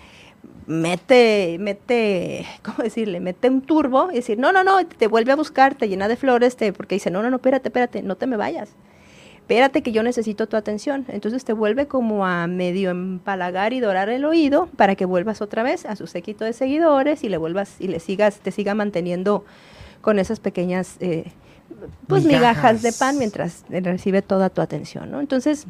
mete, 0.66 1.58
mete, 1.60 2.46
¿cómo 2.64 2.78
decirle? 2.84 3.20
Mete 3.20 3.50
un 3.50 3.62
turbo 3.62 4.10
y 4.12 4.16
decir, 4.16 4.38
no, 4.38 4.52
no, 4.52 4.64
no, 4.64 4.86
te 4.86 5.08
vuelve 5.08 5.32
a 5.32 5.36
buscar, 5.36 5.76
te 5.76 5.88
llena 5.88 6.08
de 6.08 6.16
flores, 6.16 6.56
te, 6.56 6.74
porque 6.74 6.96
dice, 6.96 7.12
no, 7.12 7.22
no, 7.22 7.30
no, 7.30 7.38
espérate, 7.38 7.70
espérate, 7.70 8.02
no 8.04 8.16
te 8.16 8.28
me 8.28 8.38
vayas. 8.38 8.70
Espérate 9.36 9.84
que 9.84 9.92
yo 9.92 10.04
necesito 10.04 10.48
tu 10.48 10.56
atención. 10.56 11.06
Entonces 11.10 11.44
te 11.44 11.52
vuelve 11.52 11.86
como 11.88 12.26
a 12.26 12.48
medio 12.48 12.92
empalagar 12.92 13.74
y 13.74 13.82
dorar 13.82 14.08
el 14.08 14.24
oído 14.24 14.70
para 14.78 14.96
que 14.96 15.04
vuelvas 15.04 15.42
otra 15.42 15.64
vez 15.64 15.86
a 15.86 15.98
su 15.98 16.08
séquito 16.08 16.46
de 16.46 16.54
seguidores 16.54 17.26
y 17.26 17.30
le 17.30 17.36
vuelvas 17.36 17.76
y 17.80 17.90
le 17.90 18.00
sigas, 18.00 18.40
te 18.40 18.52
siga 18.52 18.74
manteniendo 18.74 19.44
con 20.00 20.18
esas 20.18 20.40
pequeñas 20.40 20.96
eh, 21.02 21.26
pues 22.08 22.24
migajas. 22.24 22.82
de 22.82 22.94
pan 22.94 23.18
mientras 23.18 23.66
recibe 23.70 24.22
toda 24.22 24.50
tu 24.50 24.62
atención, 24.62 25.12
¿no? 25.12 25.20
Entonces, 25.20 25.66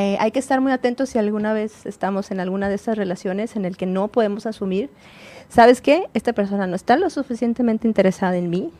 eh, 0.00 0.16
hay 0.20 0.30
que 0.30 0.38
estar 0.38 0.60
muy 0.60 0.72
atentos 0.72 1.10
si 1.10 1.18
alguna 1.18 1.52
vez 1.52 1.86
estamos 1.86 2.30
en 2.30 2.40
alguna 2.40 2.68
de 2.68 2.76
estas 2.76 2.96
relaciones 2.96 3.56
en 3.56 3.64
el 3.64 3.76
que 3.76 3.86
no 3.86 4.08
podemos 4.08 4.46
asumir, 4.46 4.90
¿sabes 5.48 5.80
qué? 5.80 6.08
Esta 6.14 6.32
persona 6.32 6.66
no 6.66 6.76
está 6.76 6.96
lo 6.96 7.10
suficientemente 7.10 7.86
interesada 7.86 8.36
en 8.36 8.50
mí 8.50 8.72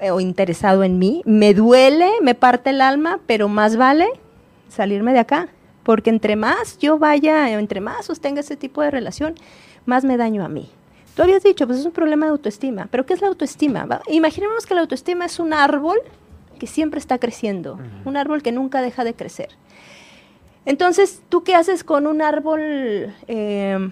eh, 0.00 0.10
o 0.10 0.20
interesado 0.20 0.84
en 0.84 0.98
mí. 0.98 1.22
Me 1.24 1.54
duele, 1.54 2.10
me 2.22 2.34
parte 2.34 2.70
el 2.70 2.80
alma, 2.80 3.20
pero 3.26 3.48
más 3.48 3.76
vale 3.76 4.06
salirme 4.68 5.12
de 5.12 5.20
acá. 5.20 5.48
Porque 5.82 6.10
entre 6.10 6.34
más 6.34 6.78
yo 6.78 6.98
vaya, 6.98 7.48
entre 7.50 7.80
más 7.80 8.06
sostenga 8.06 8.40
ese 8.40 8.56
tipo 8.56 8.82
de 8.82 8.90
relación, 8.90 9.34
más 9.84 10.04
me 10.04 10.16
daño 10.16 10.44
a 10.44 10.48
mí. 10.48 10.68
Tú 11.14 11.22
habías 11.22 11.42
dicho, 11.42 11.66
pues 11.66 11.78
es 11.78 11.86
un 11.86 11.92
problema 11.92 12.26
de 12.26 12.32
autoestima. 12.32 12.88
¿Pero 12.90 13.06
qué 13.06 13.14
es 13.14 13.22
la 13.22 13.28
autoestima? 13.28 13.86
Imaginemos 14.08 14.66
que 14.66 14.74
la 14.74 14.82
autoestima 14.82 15.24
es 15.24 15.38
un 15.38 15.52
árbol 15.52 15.98
que 16.58 16.66
siempre 16.66 16.98
está 16.98 17.18
creciendo, 17.18 17.78
un 18.04 18.16
árbol 18.16 18.42
que 18.42 18.52
nunca 18.52 18.82
deja 18.82 19.04
de 19.04 19.14
crecer. 19.14 19.50
Entonces, 20.66 21.22
¿tú 21.28 21.42
qué 21.44 21.54
haces 21.54 21.84
con 21.84 22.06
un 22.06 22.20
árbol? 22.20 22.60
Eh, 23.28 23.90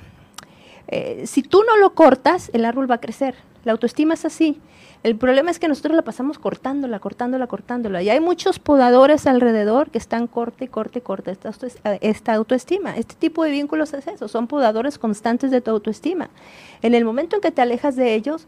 eh, 0.89 1.23
si 1.27 1.43
tú 1.43 1.63
no 1.67 1.77
lo 1.79 1.95
cortas, 1.95 2.51
el 2.53 2.65
árbol 2.65 2.91
va 2.91 2.97
a 2.97 3.01
crecer. 3.01 3.37
La 3.65 3.73
autoestima 3.73 4.15
es 4.15 4.25
así. 4.25 4.61
El 5.05 5.17
problema 5.17 5.51
es 5.51 5.59
que 5.59 5.69
nosotros 5.69 5.95
la 5.95 6.03
pasamos 6.03 6.39
cortándola, 6.39 6.99
cortándola, 6.99 7.47
cortándola. 7.47 8.03
Y 8.03 8.11
hay 8.11 8.21
muchos 8.21 8.59
podadores 8.59 9.27
alrededor 9.27 9.91
que 9.91 9.99
están 9.99 10.27
corte, 10.27 10.69
corte, 10.69 11.01
corte 11.01 11.31
esta, 11.31 11.51
esta 12.01 12.35
autoestima. 12.35 12.97
Este 12.97 13.15
tipo 13.15 13.45
de 13.45 13.51
vínculos 13.51 13.93
es 13.95 14.07
eso, 14.07 14.29
son 14.29 14.47
podadores 14.47 14.99
constantes 14.99 15.51
de 15.51 15.61
tu 15.61 15.71
autoestima. 15.71 16.31
En 16.83 16.95
el 16.95 17.05
momento 17.05 17.37
en 17.37 17.43
que 17.43 17.51
te 17.51 17.63
alejas 17.63 17.97
de 17.97 18.15
ellos, 18.15 18.47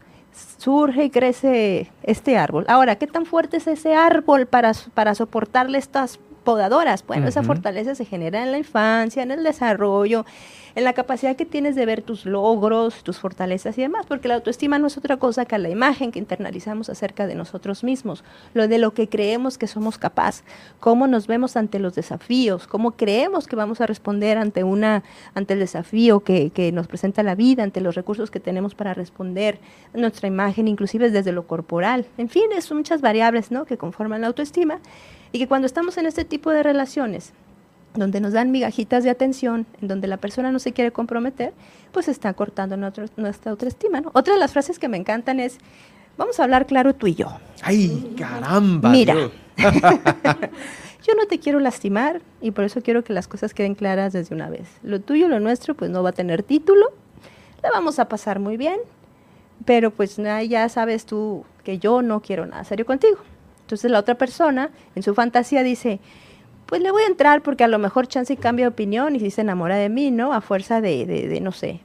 surge 0.57 1.05
y 1.05 1.09
crece 1.11 1.91
este 2.03 2.37
árbol. 2.37 2.65
Ahora, 2.67 2.95
¿qué 2.97 3.07
tan 3.07 3.25
fuerte 3.25 3.57
es 3.57 3.67
ese 3.67 3.93
árbol 3.93 4.47
para, 4.47 4.71
para 4.93 5.15
soportarle 5.15 5.77
estas 5.77 6.19
podadoras? 6.47 7.05
Bueno, 7.05 7.27
esa 7.27 7.43
fortaleza 7.43 7.93
se 7.93 8.05
genera 8.05 8.41
en 8.41 8.53
la 8.53 8.57
infancia, 8.57 9.21
en 9.21 9.31
el 9.31 9.43
desarrollo, 9.43 10.25
en 10.75 10.85
la 10.85 10.93
capacidad 10.93 11.35
que 11.35 11.45
tienes 11.45 11.75
de 11.75 11.85
ver 11.85 12.01
tus 12.03 12.25
logros, 12.25 13.03
tus 13.03 13.19
fortalezas 13.19 13.77
y 13.77 13.81
demás, 13.81 14.05
porque 14.05 14.29
la 14.29 14.35
autoestima 14.35 14.79
no 14.79 14.87
es 14.87 14.97
otra 14.97 15.17
cosa 15.17 15.43
que 15.43 15.57
la 15.57 15.67
imagen 15.67 16.09
que 16.09 16.19
internalizamos 16.19 16.87
acerca 16.89 17.27
de 17.27 17.35
nosotros 17.35 17.83
mismos, 17.83 18.23
lo 18.53 18.69
de 18.69 18.77
lo 18.77 18.93
que 18.93 19.09
creemos 19.09 19.57
que 19.57 19.67
somos 19.67 19.97
capaz, 19.97 20.43
cómo 20.79 21.05
nos 21.05 21.27
vemos 21.27 21.57
ante 21.57 21.79
los 21.79 21.95
desafíos, 21.95 22.65
cómo 22.65 22.91
creemos 22.91 23.45
que 23.45 23.57
vamos 23.57 23.81
a 23.81 23.85
responder 23.85 24.37
ante 24.37 24.63
una, 24.63 25.03
ante 25.33 25.53
el 25.53 25.59
desafío 25.59 26.21
que, 26.21 26.51
que 26.51 26.71
nos 26.71 26.87
presenta 26.87 27.23
la 27.23 27.35
vida, 27.35 27.63
ante 27.63 27.81
los 27.81 27.95
recursos 27.95 28.31
que 28.31 28.39
tenemos 28.39 28.73
para 28.73 28.93
responder, 28.93 29.59
nuestra 29.93 30.29
imagen, 30.29 30.69
inclusive 30.69 31.11
desde 31.11 31.33
lo 31.33 31.45
corporal. 31.45 32.05
En 32.17 32.29
fin, 32.29 32.43
son 32.61 32.77
muchas 32.77 33.01
variables 33.01 33.51
¿no? 33.51 33.65
que 33.65 33.77
conforman 33.77 34.21
la 34.21 34.27
autoestima 34.27 34.79
y 35.31 35.39
que 35.39 35.47
cuando 35.47 35.65
estamos 35.65 35.97
en 35.97 36.05
este 36.05 36.25
tipo 36.25 36.51
de 36.51 36.63
relaciones 36.63 37.33
donde 37.97 38.21
nos 38.21 38.33
dan 38.33 38.51
migajitas 38.51 39.03
de 39.03 39.09
atención, 39.09 39.65
en 39.81 39.87
donde 39.87 40.07
la 40.07 40.17
persona 40.17 40.51
no 40.51 40.59
se 40.59 40.71
quiere 40.71 40.91
comprometer, 40.91 41.53
pues 41.91 42.07
está 42.07 42.33
cortando 42.33 42.77
nuestra 42.77 43.51
autoestima. 43.51 44.01
¿no? 44.01 44.11
Otra 44.13 44.33
de 44.33 44.39
las 44.39 44.53
frases 44.53 44.79
que 44.79 44.87
me 44.87 44.97
encantan 44.97 45.39
es, 45.39 45.57
vamos 46.17 46.39
a 46.39 46.43
hablar 46.43 46.67
claro 46.67 46.93
tú 46.93 47.07
y 47.07 47.15
yo. 47.15 47.39
¡Ay, 47.63 48.13
caramba! 48.17 48.89
Mira, 48.89 49.15
yo 49.57 51.15
no 51.15 51.25
te 51.27 51.39
quiero 51.39 51.59
lastimar 51.59 52.21
y 52.41 52.51
por 52.51 52.63
eso 52.63 52.81
quiero 52.81 53.03
que 53.03 53.13
las 53.13 53.27
cosas 53.27 53.53
queden 53.53 53.75
claras 53.75 54.13
desde 54.13 54.35
una 54.35 54.49
vez. 54.49 54.67
Lo 54.83 55.01
tuyo, 55.01 55.27
lo 55.27 55.39
nuestro, 55.39 55.75
pues 55.75 55.89
no 55.89 56.03
va 56.03 56.09
a 56.09 56.13
tener 56.13 56.43
título, 56.43 56.91
la 57.63 57.71
vamos 57.71 57.99
a 57.99 58.07
pasar 58.07 58.39
muy 58.39 58.57
bien, 58.57 58.79
pero 59.65 59.91
pues 59.91 60.17
ya 60.17 60.69
sabes 60.69 61.05
tú 61.05 61.45
que 61.63 61.79
yo 61.79 62.01
no 62.01 62.21
quiero 62.21 62.45
nada 62.45 62.63
serio 62.63 62.85
contigo. 62.85 63.17
Entonces 63.67 63.91
la 63.91 63.99
otra 63.99 64.15
persona, 64.15 64.69
en 64.95 65.03
su 65.03 65.13
fantasía, 65.13 65.61
dice, 65.61 65.99
pues 66.67 66.81
le 66.81 66.89
voy 66.89 67.03
a 67.03 67.07
entrar 67.07 67.41
porque 67.41 67.65
a 67.65 67.67
lo 67.67 67.79
mejor 67.79 68.07
chance 68.07 68.31
y 68.31 68.37
cambia 68.37 68.63
de 68.63 68.69
opinión 68.69 69.13
y 69.13 69.19
si 69.19 69.29
se 69.29 69.41
enamora 69.41 69.75
de 69.75 69.89
mí, 69.89 70.09
¿no? 70.09 70.33
A 70.33 70.39
fuerza 70.39 70.79
de, 70.79 71.05
de, 71.05 71.41
no 71.41 71.51
sé, 71.51 71.81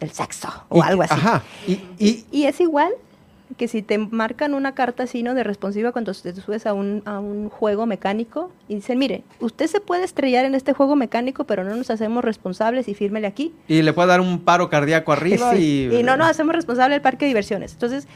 del 0.00 0.10
sexo 0.10 0.50
o 0.68 0.82
algo 0.82 1.00
así. 1.00 1.14
Ajá. 1.14 1.42
Y, 1.66 2.26
y, 2.30 2.44
es 2.44 2.60
igual 2.60 2.92
que 3.56 3.68
si 3.68 3.80
te 3.80 3.96
marcan 3.96 4.52
una 4.52 4.74
carta 4.74 5.04
así, 5.04 5.22
¿no? 5.22 5.32
De 5.32 5.44
responsiva 5.44 5.92
cuando 5.92 6.12
te 6.12 6.34
subes 6.34 6.66
a 6.66 6.74
un, 6.74 7.00
a 7.06 7.20
un 7.20 7.48
juego 7.48 7.86
mecánico 7.86 8.50
y 8.68 8.74
dicen, 8.74 8.98
mire, 8.98 9.24
usted 9.40 9.66
se 9.66 9.80
puede 9.80 10.04
estrellar 10.04 10.44
en 10.44 10.54
este 10.54 10.74
juego 10.74 10.94
mecánico, 10.94 11.44
pero 11.44 11.64
no 11.64 11.74
nos 11.74 11.88
hacemos 11.88 12.22
responsables 12.22 12.86
y 12.86 12.92
fírmele 12.92 13.26
aquí. 13.26 13.54
Y 13.66 13.80
le 13.80 13.94
puede 13.94 14.08
dar 14.08 14.20
un 14.20 14.40
paro 14.40 14.68
cardíaco 14.68 15.10
arriba 15.10 15.56
y... 15.56 15.88
Y 15.90 16.02
no 16.02 16.18
nos 16.18 16.28
hacemos 16.28 16.54
responsables 16.54 16.96
del 16.96 17.02
parque 17.02 17.24
de 17.24 17.28
diversiones. 17.28 17.72
Entonces, 17.72 18.08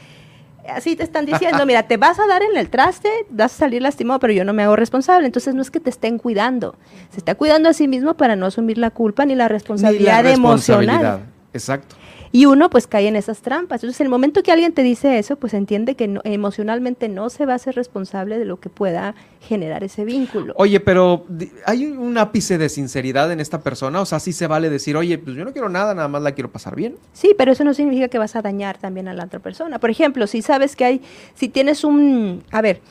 así 0.67 0.95
te 0.95 1.03
están 1.03 1.25
diciendo, 1.25 1.65
mira, 1.65 1.83
te 1.83 1.97
vas 1.97 2.19
a 2.19 2.27
dar 2.27 2.41
en 2.43 2.57
el 2.57 2.69
traste, 2.69 3.09
vas 3.29 3.53
a 3.53 3.57
salir 3.57 3.81
lastimado, 3.81 4.19
pero 4.19 4.33
yo 4.33 4.45
no 4.45 4.53
me 4.53 4.63
hago 4.63 4.75
responsable. 4.75 5.25
Entonces 5.25 5.55
no 5.55 5.61
es 5.61 5.71
que 5.71 5.79
te 5.79 5.89
estén 5.89 6.17
cuidando, 6.17 6.75
se 7.11 7.17
está 7.17 7.35
cuidando 7.35 7.69
a 7.69 7.73
sí 7.73 7.87
mismo 7.87 8.15
para 8.15 8.35
no 8.35 8.45
asumir 8.45 8.77
la 8.77 8.91
culpa 8.91 9.25
ni 9.25 9.35
la 9.35 9.47
responsabilidad, 9.47 10.17
ni 10.17 10.23
la 10.23 10.29
responsabilidad. 10.29 10.95
emocional. 10.95 11.25
Exacto. 11.53 11.95
Y 12.31 12.45
uno 12.45 12.69
pues 12.69 12.85
cae 12.85 13.07
en 13.07 13.15
esas 13.15 13.41
trampas. 13.41 13.83
Entonces, 13.83 14.01
el 14.01 14.09
momento 14.09 14.43
que 14.43 14.51
alguien 14.51 14.73
te 14.73 14.83
dice 14.83 15.17
eso, 15.17 15.37
pues 15.37 15.53
entiende 15.53 15.95
que 15.95 16.19
emocionalmente 16.23 17.09
no 17.09 17.29
se 17.29 17.45
va 17.45 17.55
a 17.55 17.59
ser 17.59 17.75
responsable 17.75 18.37
de 18.37 18.45
lo 18.45 18.59
que 18.59 18.69
pueda 18.69 19.15
generar 19.41 19.83
ese 19.83 20.05
vínculo. 20.05 20.53
Oye, 20.57 20.79
pero 20.79 21.25
¿hay 21.65 21.87
un 21.87 22.17
ápice 22.17 22.57
de 22.57 22.69
sinceridad 22.69 23.31
en 23.31 23.39
esta 23.39 23.61
persona? 23.61 23.99
O 24.01 24.05
sea, 24.05 24.19
sí 24.19 24.31
se 24.31 24.45
vale 24.45 24.69
decir, 24.69 24.95
oye, 24.95 25.17
pues 25.17 25.35
yo 25.35 25.43
no 25.43 25.53
quiero 25.53 25.69
nada, 25.69 25.95
nada 25.95 26.07
más 26.07 26.21
la 26.21 26.33
quiero 26.33 26.51
pasar 26.51 26.75
bien. 26.75 26.97
Sí, 27.13 27.33
pero 27.37 27.51
eso 27.51 27.63
no 27.63 27.73
significa 27.73 28.09
que 28.09 28.19
vas 28.19 28.35
a 28.35 28.41
dañar 28.41 28.77
también 28.77 29.07
a 29.07 29.13
la 29.13 29.25
otra 29.25 29.39
persona. 29.39 29.79
Por 29.79 29.89
ejemplo, 29.89 30.27
si 30.27 30.41
sabes 30.41 30.75
que 30.75 30.85
hay, 30.85 31.01
si 31.33 31.49
tienes 31.49 31.83
un, 31.83 32.43
a 32.51 32.61
ver, 32.61 32.81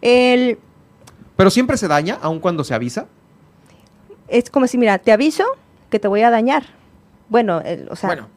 el... 0.00 0.58
Pero 1.36 1.50
siempre 1.50 1.76
se 1.76 1.86
daña, 1.86 2.18
aun 2.22 2.40
cuando 2.40 2.64
se 2.64 2.72
avisa. 2.72 3.08
Es 4.28 4.48
como 4.48 4.66
si, 4.66 4.78
mira, 4.78 4.98
te 4.98 5.12
aviso 5.12 5.44
que 5.90 5.98
te 5.98 6.08
voy 6.08 6.22
a 6.22 6.30
dañar. 6.30 6.64
Bueno, 7.28 7.62
o 7.90 7.96
sea, 7.96 8.08
bueno, 8.08 8.28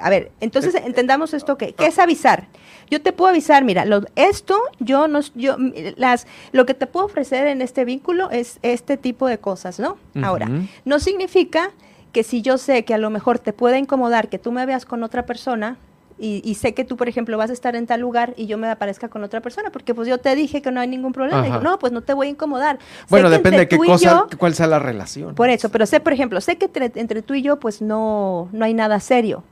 a 0.00 0.10
ver, 0.10 0.32
entonces 0.40 0.74
entendamos 0.74 1.34
esto 1.34 1.56
que, 1.56 1.72
¿qué 1.74 1.86
es 1.86 1.98
avisar? 1.98 2.48
Yo 2.90 3.02
te 3.02 3.12
puedo 3.12 3.30
avisar, 3.30 3.64
mira, 3.64 3.84
lo, 3.84 4.02
esto 4.14 4.58
yo 4.78 5.08
no, 5.08 5.20
yo, 5.34 5.56
las, 5.96 6.26
lo 6.52 6.66
que 6.66 6.74
te 6.74 6.86
puedo 6.86 7.06
ofrecer 7.06 7.46
en 7.46 7.62
este 7.62 7.84
vínculo 7.84 8.30
es 8.30 8.58
este 8.62 8.96
tipo 8.96 9.26
de 9.26 9.38
cosas, 9.38 9.78
¿no? 9.78 9.96
Ahora, 10.22 10.48
no 10.84 10.98
significa 11.00 11.70
que 12.12 12.22
si 12.22 12.42
yo 12.42 12.58
sé 12.58 12.84
que 12.84 12.94
a 12.94 12.98
lo 12.98 13.10
mejor 13.10 13.38
te 13.38 13.52
puede 13.52 13.78
incomodar 13.78 14.28
que 14.28 14.38
tú 14.38 14.52
me 14.52 14.64
veas 14.66 14.86
con 14.86 15.02
otra 15.02 15.26
persona, 15.26 15.78
y, 16.18 16.54
sé 16.54 16.72
que 16.72 16.84
tú, 16.84 16.96
por 16.96 17.10
ejemplo, 17.10 17.36
vas 17.36 17.50
a 17.50 17.52
estar 17.52 17.76
en 17.76 17.86
tal 17.86 18.00
lugar 18.00 18.32
y 18.38 18.46
yo 18.46 18.56
me 18.56 18.70
aparezca 18.70 19.08
con 19.08 19.22
otra 19.22 19.42
persona, 19.42 19.70
porque 19.70 19.94
pues 19.94 20.08
yo 20.08 20.16
te 20.16 20.34
dije 20.34 20.62
que 20.62 20.70
no 20.70 20.80
hay 20.80 20.88
ningún 20.88 21.12
problema. 21.12 21.42
Digo, 21.42 21.60
no, 21.60 21.78
pues 21.78 21.92
no 21.92 22.00
te 22.00 22.14
voy 22.14 22.28
a 22.28 22.30
incomodar. 22.30 22.78
Bueno, 23.10 23.28
depende 23.28 23.58
de 23.58 23.68
qué 23.68 23.76
cosa, 23.76 24.26
cuál 24.38 24.54
sea 24.54 24.66
la 24.66 24.78
relación. 24.78 25.34
Por 25.34 25.50
eso, 25.50 25.68
pero 25.68 25.84
sé, 25.84 26.00
por 26.00 26.14
ejemplo, 26.14 26.40
sé 26.40 26.56
que 26.56 26.70
entre 26.94 27.20
tú 27.20 27.34
y 27.34 27.42
yo, 27.42 27.60
pues 27.60 27.82
no, 27.82 28.48
no 28.52 28.64
hay 28.64 28.72
nada 28.72 28.98
serio. 29.00 29.44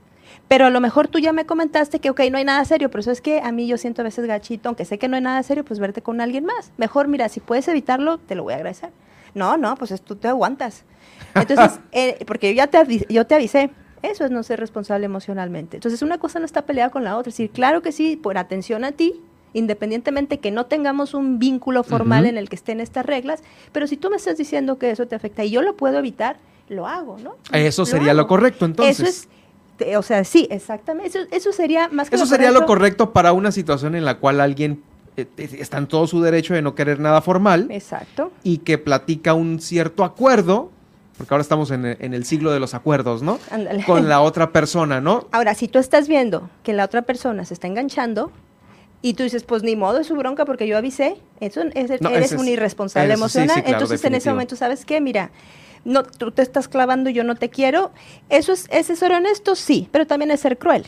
Pero 0.47 0.65
a 0.65 0.69
lo 0.69 0.79
mejor 0.79 1.07
tú 1.07 1.17
ya 1.19 1.33
me 1.33 1.45
comentaste 1.45 1.99
que, 1.99 2.09
ok, 2.09 2.21
no 2.31 2.37
hay 2.37 2.45
nada 2.45 2.63
serio, 2.65 2.89
pero 2.89 3.01
eso 3.01 3.11
es 3.11 3.21
que 3.21 3.41
a 3.41 3.51
mí 3.51 3.67
yo 3.67 3.77
siento 3.77 4.01
a 4.01 4.05
veces 4.05 4.25
gachito, 4.25 4.69
aunque 4.69 4.85
sé 4.85 4.99
que 4.99 5.07
no 5.07 5.15
hay 5.15 5.21
nada 5.21 5.41
serio, 5.43 5.65
pues 5.65 5.79
verte 5.79 6.01
con 6.01 6.21
alguien 6.21 6.45
más. 6.45 6.71
Mejor, 6.77 7.07
mira, 7.07 7.29
si 7.29 7.39
puedes 7.39 7.67
evitarlo, 7.67 8.19
te 8.19 8.35
lo 8.35 8.43
voy 8.43 8.53
a 8.53 8.57
agradecer. 8.57 8.91
No, 9.33 9.57
no, 9.57 9.75
pues 9.75 9.99
tú 10.01 10.15
te 10.15 10.27
aguantas. 10.27 10.83
Entonces, 11.33 11.79
eh, 11.91 12.23
porque 12.27 12.53
yo 12.53 12.57
ya 12.57 12.67
te, 12.67 13.05
yo 13.09 13.25
te 13.25 13.35
avisé, 13.35 13.71
eso 14.01 14.23
es 14.23 14.31
no 14.31 14.43
ser 14.43 14.59
responsable 14.59 15.05
emocionalmente. 15.05 15.77
Entonces, 15.77 16.01
una 16.01 16.19
cosa 16.19 16.39
no 16.39 16.45
está 16.45 16.61
peleada 16.63 16.91
con 16.91 17.03
la 17.03 17.17
otra. 17.17 17.29
Es 17.29 17.35
decir, 17.35 17.49
claro 17.49 17.81
que 17.81 17.91
sí, 17.91 18.15
por 18.15 18.37
atención 18.37 18.85
a 18.85 18.91
ti, 18.91 19.21
independientemente 19.53 20.39
que 20.39 20.51
no 20.51 20.67
tengamos 20.67 21.13
un 21.13 21.39
vínculo 21.39 21.83
formal 21.83 22.25
en 22.25 22.37
el 22.37 22.49
que 22.49 22.55
estén 22.55 22.81
estas 22.81 23.05
reglas, 23.05 23.41
pero 23.71 23.87
si 23.87 23.97
tú 23.97 24.09
me 24.09 24.17
estás 24.17 24.37
diciendo 24.37 24.77
que 24.77 24.91
eso 24.91 25.07
te 25.07 25.15
afecta 25.15 25.43
y 25.43 25.49
yo 25.49 25.61
lo 25.61 25.75
puedo 25.75 25.97
evitar, 25.97 26.37
lo 26.67 26.87
hago, 26.87 27.17
¿no? 27.19 27.37
Eso 27.51 27.85
sería 27.85 28.13
lo 28.13 28.27
correcto, 28.27 28.65
entonces. 28.65 28.99
Eso 28.99 29.09
es 29.09 29.29
o 29.97 30.01
sea, 30.01 30.23
sí, 30.23 30.47
exactamente. 30.49 31.27
Eso, 31.31 31.51
sería 31.51 31.87
más 31.89 32.09
que 32.09 32.15
Eso 32.15 32.25
sería 32.25 32.51
lo 32.51 32.65
correcto 32.65 33.11
para 33.11 33.33
una 33.33 33.51
situación 33.51 33.95
en 33.95 34.05
la 34.05 34.17
cual 34.17 34.39
alguien 34.39 34.83
eh, 35.17 35.27
eh, 35.37 35.49
está 35.59 35.77
en 35.77 35.87
todo 35.87 36.07
su 36.07 36.21
derecho 36.21 36.53
de 36.53 36.61
no 36.61 36.75
querer 36.75 36.99
nada 36.99 37.21
formal. 37.21 37.67
Exacto. 37.71 38.31
Y 38.43 38.59
que 38.59 38.77
platica 38.77 39.33
un 39.33 39.59
cierto 39.59 40.03
acuerdo, 40.03 40.71
porque 41.17 41.33
ahora 41.33 41.41
estamos 41.41 41.71
en 41.71 41.85
el, 41.85 42.25
siglo 42.25 42.51
de 42.51 42.59
los 42.59 42.73
acuerdos, 42.73 43.21
¿no? 43.21 43.39
Con 43.85 44.09
la 44.09 44.21
otra 44.21 44.51
persona, 44.51 44.99
¿no? 45.01 45.27
Ahora, 45.31 45.53
si 45.53 45.67
tú 45.67 45.79
estás 45.79 46.07
viendo 46.07 46.49
que 46.63 46.73
la 46.73 46.85
otra 46.85 47.03
persona 47.03 47.45
se 47.45 47.53
está 47.53 47.67
enganchando, 47.67 48.31
y 49.05 49.13
tú 49.13 49.21
dices, 49.21 49.43
pues 49.43 49.61
ni 49.61 49.75
modo, 49.75 49.99
es 49.99 50.07
su 50.07 50.15
bronca 50.15 50.45
porque 50.45 50.65
yo 50.65 50.79
avisé, 50.79 51.17
eso 51.39 51.61
es, 51.61 51.91
eres 51.91 52.31
un 52.31 52.47
irresponsable 52.47 53.13
emocional. 53.13 53.63
Entonces 53.63 54.03
en 54.03 54.15
ese 54.15 54.31
momento, 54.31 54.55
¿sabes 54.55 54.83
qué? 54.83 54.99
Mira, 54.99 55.29
no, 55.83 56.01
tú 56.01 56.31
te 56.31 56.41
estás 56.41 56.67
clavando, 56.67 57.11
yo 57.11 57.23
no 57.23 57.35
te 57.35 57.51
quiero. 57.51 57.91
Eso 58.29 58.51
es, 58.51 58.65
¿es 58.71 58.87
ser 58.87 59.11
honesto? 59.11 59.53
Sí, 59.53 59.87
pero 59.91 60.07
también 60.07 60.31
es 60.31 60.39
ser 60.39 60.57
cruel. 60.57 60.87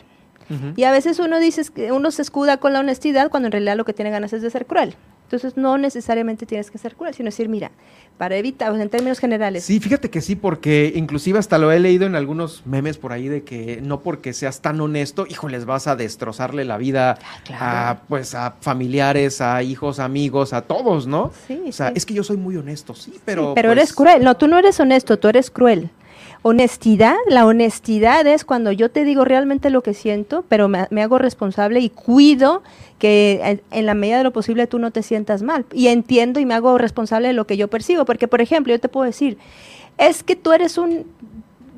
Y 0.76 0.86
a 0.86 0.92
veces 0.92 1.20
uno 1.20 1.38
dice 1.38 1.62
que 1.72 1.92
uno 1.92 2.10
se 2.10 2.24
escuda 2.24 2.58
con 2.58 2.74
la 2.74 2.80
honestidad 2.80 3.30
cuando 3.30 3.50
en 3.50 3.52
realidad 3.52 3.78
lo 3.78 3.86
que 3.86 3.94
tiene 3.94 4.10
ganas 4.10 4.34
es 4.34 4.42
de 4.42 4.50
ser 4.50 4.66
cruel. 4.66 4.96
Entonces 5.28 5.58
no 5.58 5.78
necesariamente 5.78 6.46
tienes 6.46 6.72
que 6.72 6.78
ser 6.78 6.96
cruel, 6.96 7.14
sino 7.14 7.28
decir, 7.28 7.50
mira, 7.50 7.72
para 8.18 8.38
evitar, 8.38 8.74
en 8.74 8.90
términos 8.90 9.20
generales. 9.20 9.66
Sí, 9.66 9.82
fíjate 9.82 10.10
que 10.10 10.22
sí, 10.22 10.38
porque 10.38 10.94
inclusive 10.96 11.38
hasta 11.38 11.58
lo 11.58 11.70
he 11.70 11.82
leído 11.82 12.06
en 12.06 12.16
algunos 12.16 12.66
memes 12.66 12.98
por 12.98 13.12
ahí 13.12 13.28
de 13.28 13.44
que 13.44 13.82
no 13.84 14.00
porque 14.00 14.32
seas 14.32 14.62
tan 14.62 14.80
honesto, 14.80 15.28
hijo, 15.28 15.50
les 15.50 15.66
vas 15.66 15.88
a 15.88 15.98
destrozarle 15.98 16.64
la 16.64 16.78
vida 16.78 17.20
a, 17.60 17.98
pues, 18.08 18.36
a 18.36 18.56
familiares, 18.62 19.42
a 19.42 19.62
hijos, 19.64 20.00
amigos, 20.00 20.54
a 20.54 20.62
todos, 20.62 21.08
¿no? 21.08 21.34
Sí. 21.46 21.62
O 21.68 21.74
sea, 21.74 21.90
es 21.90 22.06
que 22.06 22.14
yo 22.14 22.24
soy 22.24 22.38
muy 22.38 22.56
honesto, 22.56 22.96
sí, 22.96 23.14
pero. 23.26 23.54
pero 23.54 23.74
eres 23.74 23.94
pues 23.94 23.96
cruel. 23.96 24.24
No, 24.24 24.38
tú 24.38 24.48
no 24.48 24.58
eres 24.58 24.80
honesto, 24.80 25.20
tú 25.20 25.28
eres 25.28 25.52
cruel. 25.52 25.90
Honestidad, 26.44 27.16
la 27.28 27.46
honestidad 27.46 28.26
es 28.28 28.46
cuando 28.46 28.72
yo 28.72 28.90
te 28.90 29.04
digo 29.04 29.26
realmente 29.26 29.70
lo 29.70 29.82
que 29.82 29.94
siento, 29.94 30.46
pero 30.48 30.68
me, 30.68 30.88
hago 31.02 31.18
responsable 31.18 31.80
y 31.80 31.90
cuido 31.90 32.64
que 33.00 33.62
en, 33.72 33.86
la 33.86 33.94
medida 33.94 34.20
de 34.20 34.24
lo 34.24 34.32
posible 34.32 34.68
tú 34.68 34.80
no 34.80 34.92
te 34.92 35.04
sientas 35.04 35.42
mal. 35.42 35.66
Y 35.74 35.88
entiendo 35.88 36.40
y 36.40 36.46
me 36.46 36.54
hago 36.54 36.78
responsable 36.78 37.28
de 37.30 37.34
lo 37.34 37.48
que 37.48 37.58
yo 37.58 37.68
percibo. 37.68 38.06
Porque, 38.06 38.28
por 38.28 38.42
ejemplo, 38.42 38.74
yo 38.74 38.80
te 38.80 38.90
puedo 38.90 39.06
decir, 39.06 39.38
es 39.98 40.24
que 40.24 40.36
tú 40.36 40.54
eres 40.54 40.78
un 40.78 41.06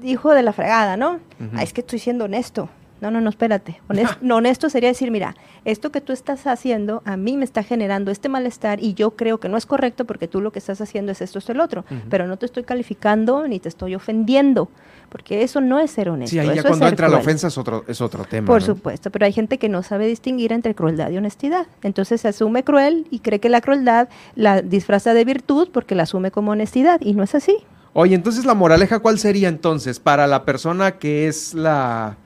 hijo 0.03 0.33
de 0.33 0.43
la 0.43 0.53
fregada, 0.53 0.97
¿no? 0.97 1.19
Ah, 1.53 1.63
es 1.63 1.73
que 1.73 1.81
estoy 1.81 1.99
siendo 1.99 2.25
honesto. 2.25 2.69
No, 3.01 3.11
no, 3.11 3.21
no, 3.21 3.29
espérate. 3.29 3.81
Honesto, 3.87 4.17
honesto 4.35 4.69
sería 4.69 4.89
decir, 4.89 5.11
mira, 5.11 5.35
esto 5.65 5.91
que 5.91 6.01
tú 6.01 6.13
estás 6.13 6.47
haciendo 6.47 7.01
a 7.05 7.17
mí 7.17 7.37
me 7.37 7.45
está 7.45 7.63
generando 7.63 8.11
este 8.11 8.29
malestar 8.29 8.83
y 8.83 8.93
yo 8.93 9.11
creo 9.11 9.39
que 9.39 9.49
no 9.49 9.57
es 9.57 9.65
correcto 9.65 10.05
porque 10.05 10.27
tú 10.27 10.41
lo 10.41 10.51
que 10.51 10.59
estás 10.59 10.81
haciendo 10.81 11.11
es 11.11 11.21
esto, 11.21 11.39
es 11.39 11.49
el 11.49 11.59
otro. 11.59 11.85
Pero 12.09 12.27
no 12.27 12.37
te 12.37 12.45
estoy 12.45 12.63
calificando 12.63 13.47
ni 13.47 13.59
te 13.59 13.69
estoy 13.69 13.95
ofendiendo, 13.95 14.69
porque 15.09 15.43
eso 15.43 15.61
no 15.61 15.79
es 15.79 15.91
ser 15.91 16.09
honesto. 16.09 16.31
Sí, 16.31 16.39
ahí 16.39 16.55
ya 16.55 16.63
cuando 16.63 16.87
entra 16.87 17.07
la 17.07 17.17
ofensa 17.17 17.47
es 17.47 17.57
otro, 17.57 17.83
es 17.87 18.01
otro 18.01 18.25
tema. 18.25 18.47
Por 18.47 18.61
supuesto, 18.61 19.09
pero 19.11 19.25
hay 19.25 19.33
gente 19.33 19.57
que 19.57 19.69
no 19.69 19.83
sabe 19.83 20.07
distinguir 20.07 20.51
entre 20.51 20.75
crueldad 20.75 21.09
y 21.09 21.17
honestidad. 21.17 21.67
Entonces 21.83 22.21
se 22.21 22.27
asume 22.27 22.63
cruel 22.63 23.07
y 23.09 23.19
cree 23.19 23.39
que 23.39 23.49
la 23.49 23.61
crueldad 23.61 24.09
la 24.35 24.61
disfraza 24.61 25.13
de 25.13 25.25
virtud 25.25 25.69
porque 25.71 25.95
la 25.95 26.03
asume 26.03 26.31
como 26.31 26.51
honestidad 26.51 27.01
y 27.01 27.13
no 27.13 27.23
es 27.23 27.35
así. 27.35 27.57
Oye, 27.93 28.15
entonces 28.15 28.45
la 28.45 28.53
moraleja, 28.53 28.99
¿cuál 28.99 29.19
sería 29.19 29.49
entonces 29.49 29.99
para 29.99 30.27
la 30.27 30.45
persona 30.45 30.99
que 30.99 31.27
es 31.27 31.53
la 31.53 32.17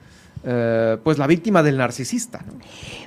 eh, 0.44 0.98
pues 1.04 1.18
la 1.18 1.28
víctima 1.28 1.64
del 1.64 1.78
narcisista. 1.78 2.44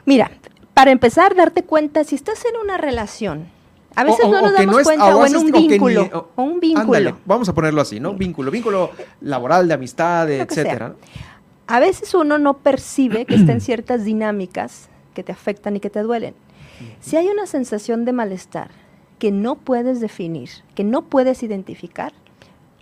Mira, 0.04 0.30
para 0.72 0.90
empezar, 0.90 1.34
darte 1.34 1.64
cuenta, 1.64 2.04
si 2.04 2.14
estás 2.14 2.44
en 2.46 2.56
una 2.56 2.78
relación, 2.78 3.46
a 3.94 4.04
veces 4.04 4.26
no 4.28 4.40
nos 4.40 4.54
damos 4.54 4.82
cuenta, 4.82 5.16
o, 5.16 5.26
en 5.26 5.36
un 5.36 5.50
vínculo, 5.50 6.30
o, 6.34 6.42
un 6.42 6.60
vínculo. 6.60 7.18
vamos 7.24 7.48
a 7.48 7.54
ponerlo 7.54 7.80
así, 7.80 8.00
¿no? 8.00 8.14
Vínculo, 8.14 8.50
vínculo 8.50 8.90
laboral, 9.20 9.68
de 9.68 9.74
amistad, 9.74 10.30
etcétera. 10.30 10.94
A 11.66 11.80
veces 11.80 12.14
uno 12.14 12.38
no 12.38 12.58
percibe 12.58 13.26
que 13.26 13.34
estén 13.34 13.60
ciertas 13.62 14.04
dinámicas 14.04 14.88
que 15.14 15.22
te 15.22 15.32
afectan 15.32 15.76
y 15.76 15.80
que 15.80 15.90
te 15.90 16.00
duelen. 16.00 16.34
Si 17.00 17.16
hay 17.16 17.28
una 17.28 17.46
sensación 17.46 18.04
de 18.04 18.12
malestar 18.12 18.70
que 19.18 19.30
no 19.30 19.56
puedes 19.56 20.00
definir, 20.00 20.50
que 20.74 20.84
no 20.84 21.02
puedes 21.02 21.42
identificar, 21.42 22.12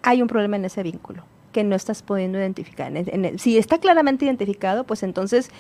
hay 0.03 0.21
un 0.21 0.27
problema 0.27 0.57
en 0.57 0.65
ese 0.65 0.83
vínculo 0.83 1.25
que 1.55 1.65
no 1.65 1.77
estás 1.77 2.03
pudiendo 2.03 2.37
identificar. 2.37 2.93
si 3.39 3.57
está 3.57 3.79
claramente 3.79 4.25
identificado, 4.27 4.85
pues 4.85 5.05
entonces 5.05 5.51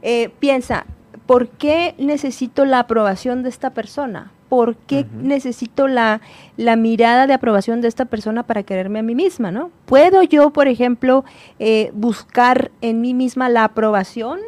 eh, 0.00 0.30
piensa, 0.40 0.86
¿por 1.26 1.48
qué 1.48 1.94
necesito 1.98 2.64
la 2.64 2.80
aprobación 2.80 3.42
de 3.42 3.50
esta 3.50 3.70
persona? 3.70 4.32
¿Por 4.48 4.76
qué 4.76 5.04
necesito 5.12 5.88
la, 5.88 6.20
la, 6.56 6.76
mirada 6.76 7.26
de 7.26 7.34
aprobación 7.34 7.80
de 7.80 7.88
esta 7.88 8.04
persona 8.04 8.44
para 8.44 8.62
quererme 8.62 9.00
a 9.00 9.02
mí 9.02 9.14
misma? 9.14 9.50
¿no? 9.50 9.70
¿Puedo 9.84 10.22
yo, 10.22 10.50
por 10.50 10.68
ejemplo, 10.68 11.24
eh, 11.58 11.90
buscar 11.92 12.70
en 12.80 13.00
mí 13.00 13.12
misma 13.12 13.48
la 13.48 13.64
aprobación 13.64 14.38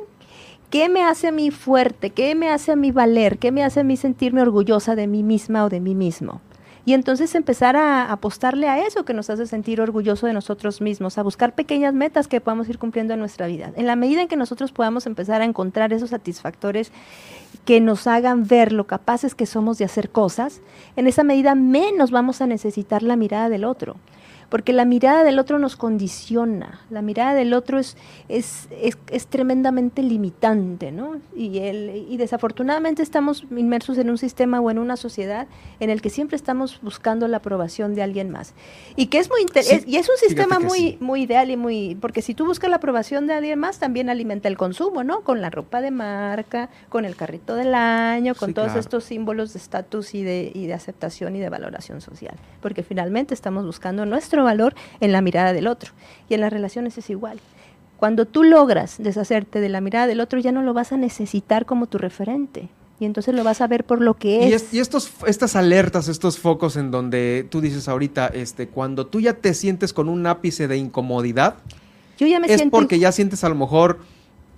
¿Qué 0.71 0.91
me 0.91 1.03
hace 1.03 1.29
a 1.29 1.33
mí 1.33 1.51
fuerte? 1.51 2.11
¿Qué 2.11 2.35
me 2.35 2.51
hace 2.51 2.73
a 2.73 2.77
mí 2.77 2.91
valer? 2.91 3.39
¿Qué 3.39 3.53
me 3.53 3.65
hace 3.65 3.81
a 3.81 3.85
mí 3.85 3.97
sentirme 3.97 4.43
orgullosa 4.43 4.95
de 4.97 5.07
mí 5.07 5.23
misma 5.23 5.65
o 5.65 5.71
de 5.71 5.81
mí 5.81 5.95
mismo? 5.95 6.43
Y 6.89 6.95
entonces 6.95 7.35
empezar 7.35 7.77
a 7.77 8.11
apostarle 8.11 8.67
a 8.67 8.87
eso 8.87 9.05
que 9.05 9.13
nos 9.13 9.29
hace 9.29 9.47
sentir 9.47 9.79
orgulloso 9.83 10.27
de 10.27 10.33
nosotros 10.33 10.81
mismos, 10.81 11.19
a 11.19 11.23
buscar 11.23 11.55
pequeñas 11.55 11.93
metas 11.93 12.29
que 12.29 12.41
podamos 12.41 12.67
ir 12.71 12.79
cumpliendo 12.79 13.13
en 13.13 13.21
nuestra 13.21 13.47
vida. 13.47 13.73
En 13.77 13.87
la 13.87 13.95
medida 13.95 14.23
en 14.23 14.29
que 14.29 14.37
nosotros 14.37 14.73
podamos 14.73 15.05
empezar 15.05 15.43
a 15.43 15.45
encontrar 15.45 15.93
esos 15.93 16.09
satisfactores 16.09 16.91
que 17.67 17.83
nos 17.83 18.07
hagan 18.07 18.49
ver 18.49 18.73
lo 18.73 18.87
capaces 18.87 19.35
que 19.35 19.45
somos 19.45 19.77
de 19.77 19.85
hacer 19.85 20.09
cosas, 20.09 20.63
en 20.97 21.07
esa 21.07 21.25
medida 21.25 21.55
menos 21.55 22.11
vamos 22.11 22.41
a 22.41 22.47
necesitar 22.47 23.03
la 23.03 23.17
mirada 23.17 23.51
del 23.51 23.67
otro 23.67 23.97
porque 24.49 24.73
la 24.73 24.85
mirada 24.85 25.25
del 25.25 25.39
otro 25.39 25.59
nos 25.59 25.77
condiciona, 25.77 26.81
la 26.91 27.03
mirada 27.03 27.35
del 27.35 27.53
otro 27.53 27.79
es, 27.79 27.97
es, 28.29 28.69
es, 29.11 29.27
tremendamente 29.27 30.03
limitante, 30.03 30.91
¿no? 30.91 31.21
Y, 31.37 31.59
el, 31.59 32.07
y 32.09 32.17
desafortunadamente 32.17 33.03
estamos 33.03 33.45
inmersos 33.51 33.99
en 33.99 34.09
un 34.09 34.17
sistema 34.17 34.61
o 34.61 34.71
en 34.71 34.79
una 34.79 34.97
sociedad 34.97 35.47
en 35.81 35.91
el 35.91 36.01
que 36.01 36.09
siempre 36.09 36.37
estamos 36.37 36.81
buscando 36.81 37.29
la 37.29 37.39
aprobación 37.39 37.95
de 37.95 38.03
alguien 38.03 38.31
más. 38.31 38.55
Y 38.97 39.07
que 39.07 39.19
es 39.19 39.29
muy 39.29 39.41
y 39.87 39.97
es 39.97 40.09
un 40.09 40.17
sistema 40.17 40.59
muy, 40.59 40.97
muy 41.01 41.23
ideal 41.23 41.51
y 41.51 41.57
muy, 41.57 41.97
porque 42.01 42.23
si 42.23 42.35
tú 42.35 42.47
buscas 42.47 42.71
la 42.71 42.77
aprobación 42.77 43.27
de 43.27 43.35
alguien 43.35 43.59
más, 43.59 43.79
también 43.79 44.09
alimenta 44.09 44.49
el 44.49 44.57
consumo, 44.57 45.05
¿no? 45.05 45.21
Con 45.23 45.43
la 45.43 45.51
ropa 45.51 45.83
de 45.83 45.91
marca, 45.91 46.71
con 46.89 47.05
el 47.05 47.17
carrito 47.17 47.55
del 47.55 47.75
año, 47.75 48.35
con 48.35 48.55
todos 48.55 48.77
estos 48.77 49.05
símbolos 49.05 49.53
de 49.53 49.59
estatus 49.59 50.15
y 50.15 50.23
de, 50.23 50.51
y 50.55 50.67
de 50.67 50.75
aceptación 50.75 51.37
y 51.37 51.41
de 51.41 51.51
valoración 51.51 52.01
social. 52.01 52.35
Porque 52.63 52.83
finalmente 52.83 53.35
estamos 53.35 53.67
buscando 53.67 54.07
nuestro 54.07 54.38
valor 54.45 54.75
en 55.01 55.13
la 55.13 55.21
mirada 55.21 55.53
del 55.53 55.67
otro. 55.67 55.93
Y 56.29 56.35
en 56.35 56.41
las 56.41 56.53
relaciones 56.53 56.99
es 56.99 57.11
igual. 57.11 57.41
Cuando 57.97 58.27
tú 58.27 58.45
logras 58.45 58.97
deshacerte 58.99 59.61
de 59.61 59.69
la 59.69 59.81
mirada 59.81 60.07
del 60.07 60.21
otro, 60.21 60.39
ya 60.39 60.53
no 60.53 60.63
lo 60.63 60.73
vas 60.73 60.93
a 60.93 60.97
necesitar 60.97 61.67
como 61.67 61.87
tu 61.87 61.99
referente. 61.99 62.69
Y 63.01 63.05
entonces 63.05 63.35
lo 63.35 63.45
vas 63.45 63.61
a 63.61 63.67
ver 63.67 63.85
por 63.85 64.01
lo 64.01 64.15
que 64.15 64.49
es. 64.53 64.73
Y, 64.73 64.81
estos, 64.81 65.11
estas 65.27 65.55
alertas, 65.55 66.09
estos 66.09 66.39
focos 66.39 66.77
en 66.77 66.91
donde 66.91 67.47
tú 67.49 67.61
dices 67.61 67.89
ahorita, 67.89 68.27
este, 68.29 68.69
cuando 68.69 69.07
tú 69.07 69.21
ya 69.21 69.35
te 69.35 69.55
sientes 69.55 69.93
con 69.93 70.09
un 70.09 70.27
ápice 70.27 70.67
de 70.67 70.77
incomodidad, 70.77 71.57
Yo 72.19 72.27
ya 72.27 72.41
me 72.41 72.53
es 72.53 72.63
porque 72.71 72.99
ya 72.99 73.13
sientes 73.13 73.45
a 73.45 73.49
lo 73.49 73.55
mejor 73.55 74.01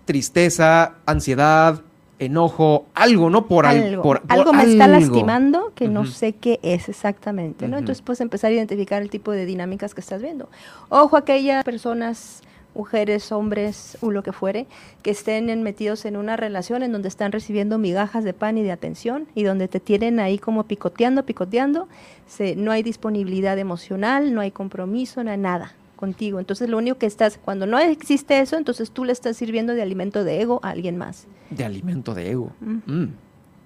tristeza, 0.07 0.95
ansiedad, 1.05 1.83
enojo, 2.21 2.87
algo, 2.95 3.31
¿no? 3.31 3.47
Por 3.47 3.67
algo. 3.67 4.15
algo 4.29 4.53
me 4.53 4.65
está 4.65 4.87
lastimando 4.87 5.73
que 5.75 5.89
no 5.89 6.07
sé 6.07 6.35
qué 6.35 6.61
es 6.62 6.89
exactamente, 6.89 7.67
¿no? 7.67 7.79
Entonces 7.79 8.03
puedes 8.03 8.21
empezar 8.21 8.50
a 8.50 8.55
identificar 8.55 9.03
el 9.03 9.11
tipo 9.11 9.33
de 9.33 9.47
dinámicas 9.47 9.95
que 9.95 10.03
estás 10.03 10.21
viendo. 10.23 10.49
Ojo, 10.91 11.17
aquellas 11.17 11.65
personas, 11.65 12.43
mujeres, 12.75 13.33
hombres 13.33 13.97
o 14.03 14.11
lo 14.11 14.23
que 14.23 14.33
fuere, 14.33 14.67
que 15.02 15.11
estén 15.11 15.63
metidos 15.63 16.04
en 16.04 16.17
una 16.17 16.37
relación 16.37 16.83
en 16.83 16.93
donde 16.93 17.09
están 17.09 17.33
recibiendo 17.33 17.78
migajas 17.78 18.23
de 18.23 18.35
pan 18.35 18.59
y 18.59 18.63
de 18.63 18.73
atención 18.73 19.26
y 19.35 19.43
donde 19.43 19.67
te 19.67 19.80
tienen 19.80 20.21
ahí 20.21 20.39
como 20.39 20.65
picoteando, 20.65 21.25
picoteando, 21.25 21.89
se, 22.26 22.54
no 22.54 22.71
hay 22.71 22.83
disponibilidad 22.83 23.59
emocional, 23.59 24.35
no 24.35 24.43
hay 24.43 24.50
compromiso, 24.50 25.25
no 25.25 25.30
hay 25.30 25.39
nada 25.39 25.75
contigo. 26.00 26.41
Entonces 26.41 26.69
lo 26.69 26.78
único 26.78 26.99
que 26.99 27.06
estás, 27.06 27.39
cuando 27.39 27.67
no 27.67 27.78
existe 27.78 28.41
eso, 28.41 28.56
entonces 28.56 28.91
tú 28.91 29.04
le 29.04 29.13
estás 29.13 29.36
sirviendo 29.36 29.75
de 29.75 29.82
alimento 29.82 30.25
de 30.25 30.41
ego 30.41 30.58
a 30.65 30.71
alguien 30.71 30.97
más. 30.97 31.28
De 31.50 31.65
alimento 31.65 32.15
de 32.15 32.30
ego. 32.30 32.52
Mm. 32.60 33.06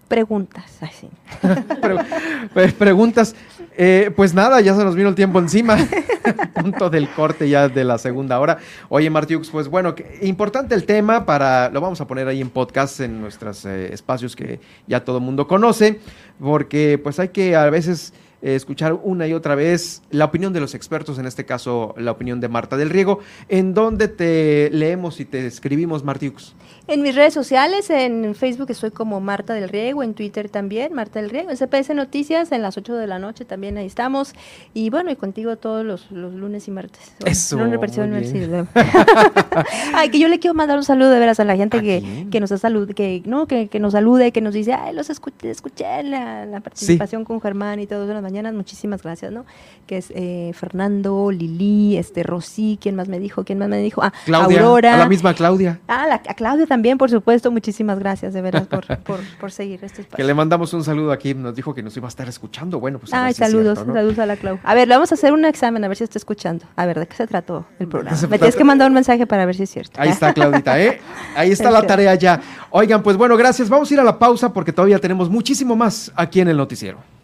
Preguntas, 0.09 0.79
así. 0.83 1.09
pues, 2.53 2.75
preguntas. 2.75 3.35
Eh, 3.77 4.13
pues 4.15 4.35
nada, 4.35 4.61
ya 4.61 4.75
se 4.75 4.85
nos 4.85 4.95
vino 4.95 5.09
el 5.09 5.15
tiempo 5.15 5.39
encima. 5.39 5.79
Punto 6.55 6.91
del 6.91 7.09
corte 7.09 7.49
ya 7.49 7.69
de 7.69 7.85
la 7.85 7.97
segunda 7.97 8.39
hora. 8.39 8.59
Oye, 8.91 9.09
Martiux, 9.09 9.49
pues 9.49 9.69
bueno, 9.69 9.95
importante 10.21 10.75
el 10.75 10.85
tema 10.85 11.25
para. 11.25 11.71
Lo 11.71 11.81
vamos 11.81 12.01
a 12.03 12.07
poner 12.07 12.29
ahí 12.29 12.41
en 12.41 12.51
podcast, 12.51 13.01
en 13.01 13.21
nuestros 13.21 13.65
eh, 13.65 13.93
espacios 13.95 14.37
que 14.37 14.61
ya 14.87 15.05
todo 15.05 15.19
el 15.19 15.25
mundo 15.25 15.47
conoce, 15.47 16.01
porque 16.39 17.01
pues 17.03 17.19
hay 17.19 17.29
que 17.29 17.57
a 17.57 17.71
veces 17.71 18.13
eh, 18.45 18.55
escuchar 18.55 19.01
una 19.03 19.27
y 19.27 19.33
otra 19.33 19.55
vez 19.55 20.03
la 20.11 20.27
opinión 20.27 20.53
de 20.53 20.61
los 20.61 20.75
expertos, 20.75 21.19
en 21.19 21.25
este 21.25 21.47
caso 21.47 21.95
la 21.97 22.11
opinión 22.11 22.41
de 22.41 22.49
Marta 22.49 22.77
del 22.77 22.91
Riego. 22.91 23.21
¿En 23.49 23.73
dónde 23.73 24.07
te 24.07 24.69
leemos 24.71 25.19
y 25.19 25.25
te 25.25 25.47
escribimos, 25.47 26.05
Martiux? 26.05 26.55
En 26.87 27.01
mis 27.01 27.15
redes 27.15 27.33
sociales, 27.33 27.89
en 27.89 28.35
Facebook 28.35 28.67
estoy 28.69 28.91
como 28.91 29.19
Marta 29.19 29.55
del 29.55 29.71
Riego, 29.71 30.03
en 30.03 30.13
Twitter 30.13 30.51
también, 30.51 30.93
Marta 30.93 31.23
del 31.23 31.31
Riego, 31.31 31.49
en 31.49 31.57
CPS 31.57 31.95
Noticias, 31.95 32.53
en 32.53 32.61
las 32.61 32.77
8 32.77 32.95
de 32.97 33.07
la 33.07 33.19
noche 33.19 33.47
también 33.47 33.79
ahí 33.79 33.87
estamos. 33.87 34.35
Y 34.75 34.91
bueno, 34.91 35.11
y 35.11 35.17
contigo 35.17 35.57
todos 35.57 35.83
los, 35.83 36.11
lunes 36.11 36.69
y 36.69 36.71
martes. 36.71 37.15
Eso. 37.25 37.59
Ay, 39.95 40.11
que 40.11 40.19
yo 40.19 40.29
le 40.29 40.39
quiero 40.39 40.53
mandar 40.53 40.77
un 40.77 40.85
saludo 40.85 41.09
de 41.09 41.19
veras 41.19 41.41
a 41.41 41.45
la 41.45 41.57
gente 41.57 41.81
que, 41.81 42.27
que, 42.31 42.41
nos 42.41 42.51
salude, 42.51 42.93
que, 42.93 43.23
¿no? 43.25 43.47
Que, 43.47 43.69
que, 43.69 43.81
nos 43.81 43.93
salude, 43.93 44.33
que 44.33 44.43
nos 44.43 44.53
dice, 44.53 44.75
ay, 44.75 44.95
los 44.95 45.09
escuché, 45.09 45.51
escuché 45.51 46.03
la, 46.03 46.45
la 46.45 46.61
participación 46.61 47.25
con 47.25 47.41
Germán 47.41 47.81
y 47.81 47.87
todos 47.87 48.07
las 48.07 48.23
mañanas, 48.35 48.55
muchísimas 48.55 49.01
gracias, 49.01 49.31
¿no? 49.31 49.47
Que 49.87 49.99
es 49.99 50.11
eh, 50.11 50.51
Fernando, 50.55 51.31
Lili, 51.31 51.97
este, 51.97 52.25
Rosy, 52.25 52.79
¿quién 52.81 52.97
más 52.97 53.07
me 53.07 53.21
dijo? 53.21 53.45
¿Quién 53.45 53.59
más 53.59 53.69
me 53.69 53.79
dijo? 53.79 54.03
Ah, 54.03 54.13
Claudia, 54.25 54.61
Aurora. 54.61 54.95
A 54.95 54.99
la 54.99 55.09
misma 55.09 55.35
Claudia. 55.35 55.79
Ah, 55.87 56.21
a 56.29 56.35
Claudia 56.35 56.67
también, 56.67 56.99
por 56.99 57.11
supuesto. 57.11 57.53
Muchísimas 57.53 58.01
gracias, 58.01 58.35
de 58.35 58.43
verdad, 58.43 58.67
por, 59.05 59.21
por, 59.39 59.53
seguir 59.53 59.79
este 59.85 60.03
espacio. 60.03 60.17
Que 60.17 60.25
le 60.25 60.35
mandamos 60.35 60.73
un 60.75 60.83
saludo 60.83 61.13
aquí. 61.13 61.33
Nos 61.35 61.55
dijo 61.55 61.75
que 61.75 61.83
nos 61.85 61.97
iba 61.97 62.09
a 62.09 62.09
estar 62.09 62.29
escuchando. 62.29 62.81
Bueno, 62.81 62.99
pues. 62.99 63.15
Ay, 63.15 63.35
saludos, 63.35 63.79
saludos 63.79 64.19
a 64.19 64.27
la 64.27 64.37
Clau. 64.37 64.59
A 64.65 64.75
ver, 64.75 64.89
le 64.89 64.95
vamos 64.95 65.13
a 65.13 65.15
hacer 65.15 65.33
un 65.33 65.45
examen, 65.45 65.85
a 65.85 65.89
ver 65.89 65.97
si 65.97 66.03
está 66.03 66.19
escuchando. 66.19 66.65
A 66.75 66.87
ver, 66.87 66.99
¿de 66.99 67.07
qué 67.07 67.15
se 67.15 67.29
trató 67.29 67.67
el 67.79 67.87
programa? 67.87 68.19
Me 68.29 68.39
tienes 68.39 68.57
que 68.57 68.65
mandar 68.65 68.89
un 68.89 68.95
mensaje 68.95 69.29
para 69.29 69.47
ver 69.47 69.55
si 69.55 69.63
es 69.63 69.71
cierto. 69.71 70.01
Ahí 70.01 70.09
está, 70.09 70.35
Claudita, 70.35 70.81
¿eh? 70.83 71.01
Ahí 71.37 71.53
está 71.53 71.71
la 71.71 71.83
tarea 71.87 72.17
ya. 72.17 72.41
Oigan, 72.71 73.01
pues 73.01 73.17
bueno, 73.17 73.37
gracias. 73.37 73.69
Vamos 73.69 73.89
a 73.91 73.95
ir 73.95 74.01
a 74.01 74.05
la 74.05 74.19
pausa 74.19 74.53
porque 74.53 74.73
todavía 74.73 74.99
tenemos 74.99 75.31
muchísimo 75.31 75.77
más 75.77 76.11
aquí 76.17 76.41
en 76.41 76.49
el 76.49 76.57
noticiero. 76.57 77.15